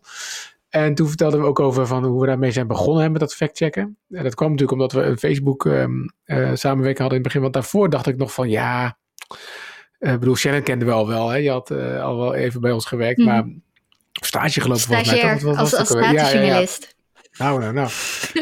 [0.68, 3.96] En toen vertelden we ook over van hoe we daarmee zijn begonnen met dat factchecken.
[4.10, 6.10] En dat kwam natuurlijk omdat we een Facebook um,
[6.54, 7.40] samenwerking hadden in het begin.
[7.40, 8.98] Want daarvoor dacht ik nog van ja,
[9.98, 11.28] ik bedoel, Shannon kende we al wel.
[11.28, 11.36] Hè?
[11.36, 13.24] Je had al wel even bij ons gewerkt, mm.
[13.24, 13.44] maar
[14.12, 15.20] stage gelopen volgens mij.
[15.20, 15.42] Toch?
[15.42, 16.66] Wat, als, als ja,
[17.38, 17.90] nou, nou, nou.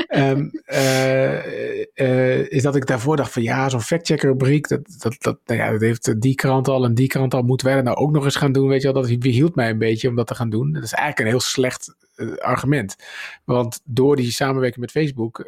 [0.09, 1.47] um, uh,
[1.95, 5.61] uh, is dat ik daarvoor dacht van ja, zo'n factchecker rubriek, dat, dat, dat, nou
[5.61, 7.43] ja, dat heeft die krant al en die krant al.
[7.43, 8.69] Moeten wij dat nou ook nog eens gaan doen?
[8.69, 10.73] Weet je wel, dat hield mij een beetje om dat te gaan doen.
[10.73, 12.97] Dat is eigenlijk een heel slecht uh, argument.
[13.45, 15.39] Want door die samenwerking met Facebook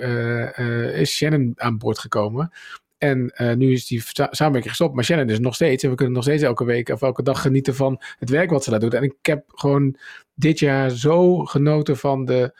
[0.94, 2.52] is Shannon aan boord gekomen.
[2.98, 4.94] En nu is die samenwerking gestopt.
[4.94, 5.82] Maar Shannon is nog steeds.
[5.82, 8.64] En we kunnen nog steeds elke week of elke dag genieten van het werk wat
[8.64, 8.94] ze daar doet.
[8.94, 9.96] En ik heb gewoon
[10.34, 12.58] dit jaar zo genoten van de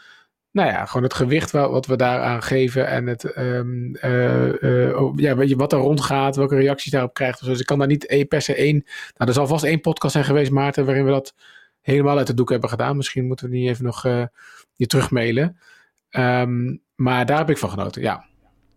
[0.56, 5.36] nou ja, gewoon het gewicht wat we daaraan geven en het, um, uh, uh, ja,
[5.36, 7.44] weet je, wat er rondgaat, welke reacties daarop krijgt.
[7.44, 8.84] Dus ik kan daar niet per se één.
[9.16, 11.34] Nou, er zal vast één podcast zijn geweest, Maarten, waarin we dat
[11.80, 12.96] helemaal uit de doek hebben gedaan.
[12.96, 14.24] Misschien moeten we die even nog uh,
[14.74, 15.58] je terugmailen.
[16.10, 18.24] Ehm, maar daar heb ik van genoten, ja.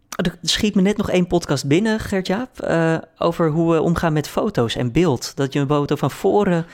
[0.10, 2.70] Er schiet me net nog één podcast binnen, Gert-Jaap,
[3.18, 5.36] over hoe we omgaan met foto's en beeld.
[5.36, 6.66] Dat je een foto van voren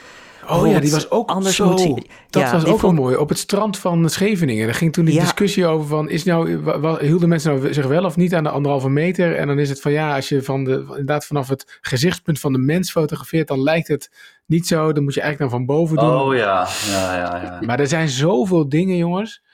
[0.48, 1.98] Oh ja, die was ook anders zo.
[2.30, 3.16] Dat was ook wel mooi.
[3.16, 4.68] Op het strand van Scheveningen.
[4.68, 6.08] Er ging toen die discussie over van...
[6.08, 9.36] Is nou, hielden mensen nou zich wel of niet aan de anderhalve meter?
[9.36, 12.52] En dan is het van ja, als je van de, inderdaad vanaf het gezichtspunt van
[12.52, 13.48] de mens fotografeert...
[13.48, 14.10] dan lijkt het
[14.46, 14.92] niet zo.
[14.92, 16.20] Dan moet je eigenlijk dan van boven doen.
[16.20, 17.42] Oh ja, ja, ja.
[17.42, 17.60] ja.
[17.66, 19.44] Maar er zijn zoveel dingen, jongens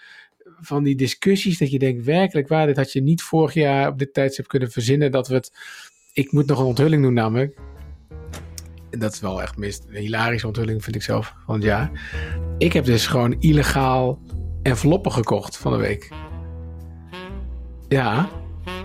[0.62, 3.99] van die discussies dat je denkt werkelijk waar, dit had je niet vorig jaar op
[3.99, 5.53] dit tijdstip kunnen verzinnen dat we het,
[6.12, 7.59] ik moet nog een onthulling doen namelijk,
[8.99, 11.90] dat is wel echt meest een hilarische onthulling, vind ik zelf, van het jaar.
[12.59, 14.18] Ik heb dus gewoon illegaal
[14.62, 16.11] enveloppen gekocht van de week.
[17.88, 18.28] Ja.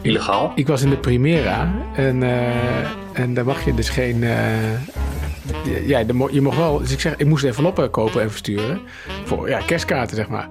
[0.02, 0.52] Illegaal?
[0.56, 4.22] Ik was in de Primera en, uh, en daar mag je dus geen...
[4.22, 4.88] Uh,
[5.88, 6.00] ja,
[6.32, 6.78] je mocht wel...
[6.78, 8.82] Dus ik zeg, ik moest enveloppen kopen en versturen.
[9.26, 10.50] Voor ja, kerstkaarten, zeg maar.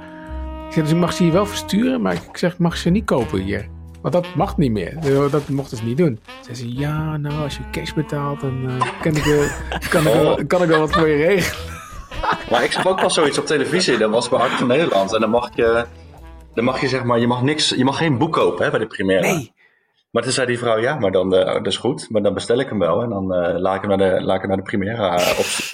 [0.67, 2.91] Ik zeg, dus ik mag ze hier wel versturen, maar ik zeg, ik mag ze
[2.91, 3.69] niet kopen hier.
[4.07, 4.99] Want dat mag niet meer.
[5.31, 6.21] Dat mochten ze niet doen.
[6.45, 9.23] Ze zei ja, nou, als je cash betaalt, dan uh, kan, ik,
[9.91, 11.59] kan, ik wel, kan ik wel wat voor je regelen.
[12.51, 13.99] Maar ik zag ook wel zoiets op televisie.
[13.99, 15.15] Dat was bij Hart van Nederland.
[15.15, 15.85] En dan mag je,
[16.55, 18.81] dan mag je zeg maar, je mag, niks, je mag geen boek kopen hè, bij
[18.81, 19.27] de primaire.
[19.27, 19.53] Nee.
[20.11, 22.11] Maar toen zei die vrouw, ja, maar dan, uh, dat is goed.
[22.11, 23.03] Maar dan bestel ik hem wel.
[23.03, 24.97] En dan uh, laat ik hem naar de, laat ik hem naar de primaire.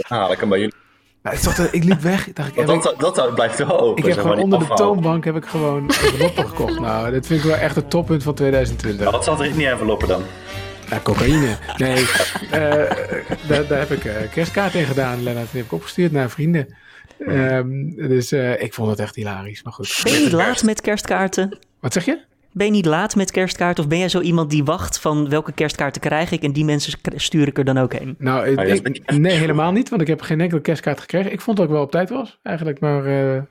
[0.08, 0.81] Dan haal ik hem bij jullie.
[1.22, 2.32] Nou, ik, dacht, ik liep weg.
[2.32, 4.04] Dacht, ik, dat, dat, dat, blijft wel open.
[4.04, 6.80] Ik heb gewoon onder de toonbank heb ik gewoon enveloppen gekocht.
[6.80, 9.10] Nou, dat vind ik wel echt het toppunt van 2020.
[9.10, 10.22] wat zat er in die enveloppen dan?
[10.90, 11.56] Ja, cocaïne.
[11.76, 12.50] Nee, uh,
[13.48, 15.50] daar, daar, heb ik uh, kerstkaart in gedaan, Lennart.
[15.50, 16.76] Die heb ik opgestuurd naar vrienden.
[17.18, 19.62] Um, dus uh, ik vond het echt hilarisch.
[19.62, 20.00] Maar goed.
[20.02, 21.58] Ben je laat met kerstkaarten?
[21.80, 22.18] Wat zeg je?
[22.52, 23.84] Ben je niet laat met kerstkaarten?
[23.84, 26.98] Of ben jij zo iemand die wacht van welke kerstkaarten krijg ik en die mensen
[27.14, 28.14] stuur ik er dan ook heen?
[28.18, 31.32] Nou, oh, ik, nee, helemaal niet, want ik heb geen enkele kerstkaart gekregen.
[31.32, 33.42] Ik vond dat ik wel op tijd was, eigenlijk, maar uh,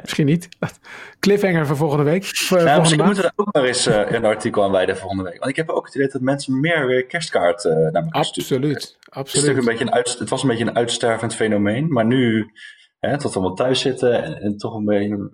[0.00, 0.48] misschien niet.
[1.20, 2.24] Cliffhanger voor volgende week.
[2.24, 5.24] Voor, nou, misschien moeten we er ook maar eens uh, een artikel aan wijden volgende
[5.24, 5.38] week.
[5.38, 8.46] Want ik heb ook het idee dat mensen meer weer kerstkaart uh, naar elkaar absoluut,
[8.46, 8.80] sturen.
[9.08, 12.50] Absoluut, Het, een beetje een uit, het was een beetje een uitstervend fenomeen, maar nu,
[12.98, 15.30] hè, tot allemaal thuis zitten en, en toch een beetje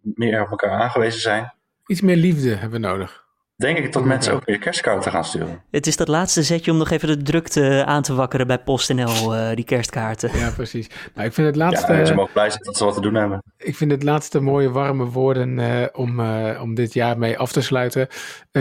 [0.00, 1.56] meer op elkaar aangewezen zijn
[1.88, 3.26] Iets meer liefde hebben we nodig.
[3.56, 5.62] Denk ik dat mensen ook weer kerstkaarten gaan sturen.
[5.70, 9.34] Het is dat laatste zetje om nog even de drukte aan te wakkeren bij PostNL,
[9.34, 10.38] uh, die kerstkaarten.
[10.38, 10.88] Ja, precies.
[11.14, 11.92] Nou, ik vind het laatste...
[11.92, 13.42] Ja, ze mogen blij zijn dat ze wat te doen hebben.
[13.56, 17.52] Ik vind het laatste mooie warme woorden uh, om, uh, om dit jaar mee af
[17.52, 18.08] te sluiten.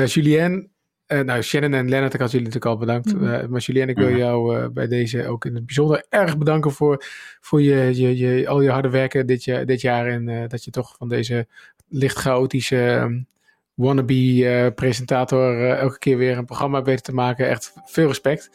[0.06, 0.72] Julien,
[1.08, 3.14] nou Shannon en Lennart, ik had jullie natuurlijk al bedankt.
[3.14, 3.50] Mm.
[3.50, 4.18] maar Julien, ik wil mm.
[4.18, 7.04] jou bij deze ook in het bijzonder erg bedanken voor,
[7.40, 10.08] voor je, je, je, al je harde werken dit, jaar, dit jaar.
[10.08, 11.48] En dat je toch van deze
[11.90, 13.28] licht chaotische um,
[13.74, 17.50] wannabe-presentator uh, uh, elke keer weer een programma weten te maken.
[17.50, 18.50] Echt veel respect.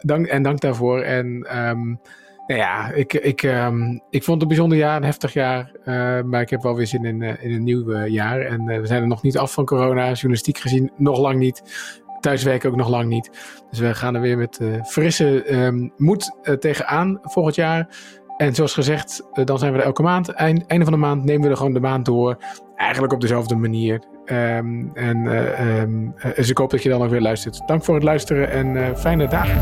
[0.00, 1.00] dank, en dank daarvoor.
[1.00, 1.26] En
[1.58, 2.00] um,
[2.46, 5.72] nou ja, ik, ik, um, ik vond het een bijzonder jaar, een heftig jaar.
[5.78, 8.40] Uh, maar ik heb wel weer zin in, in een nieuw jaar.
[8.40, 10.06] En we zijn er nog niet af van corona.
[10.06, 11.62] Journalistiek gezien nog lang niet.
[12.20, 13.30] Thuiswerken ook nog lang niet.
[13.70, 17.88] Dus we gaan er weer met frisse um, moed tegenaan volgend jaar.
[18.36, 20.28] En zoals gezegd, dan zijn we er elke maand.
[20.28, 22.36] Eind, einde van de maand nemen we er gewoon de maand door.
[22.76, 24.02] Eigenlijk op dezelfde manier.
[24.26, 27.62] Um, en uh, um, dus ik hoop dat je dan ook weer luistert.
[27.66, 29.60] Dank voor het luisteren en fijne dagen.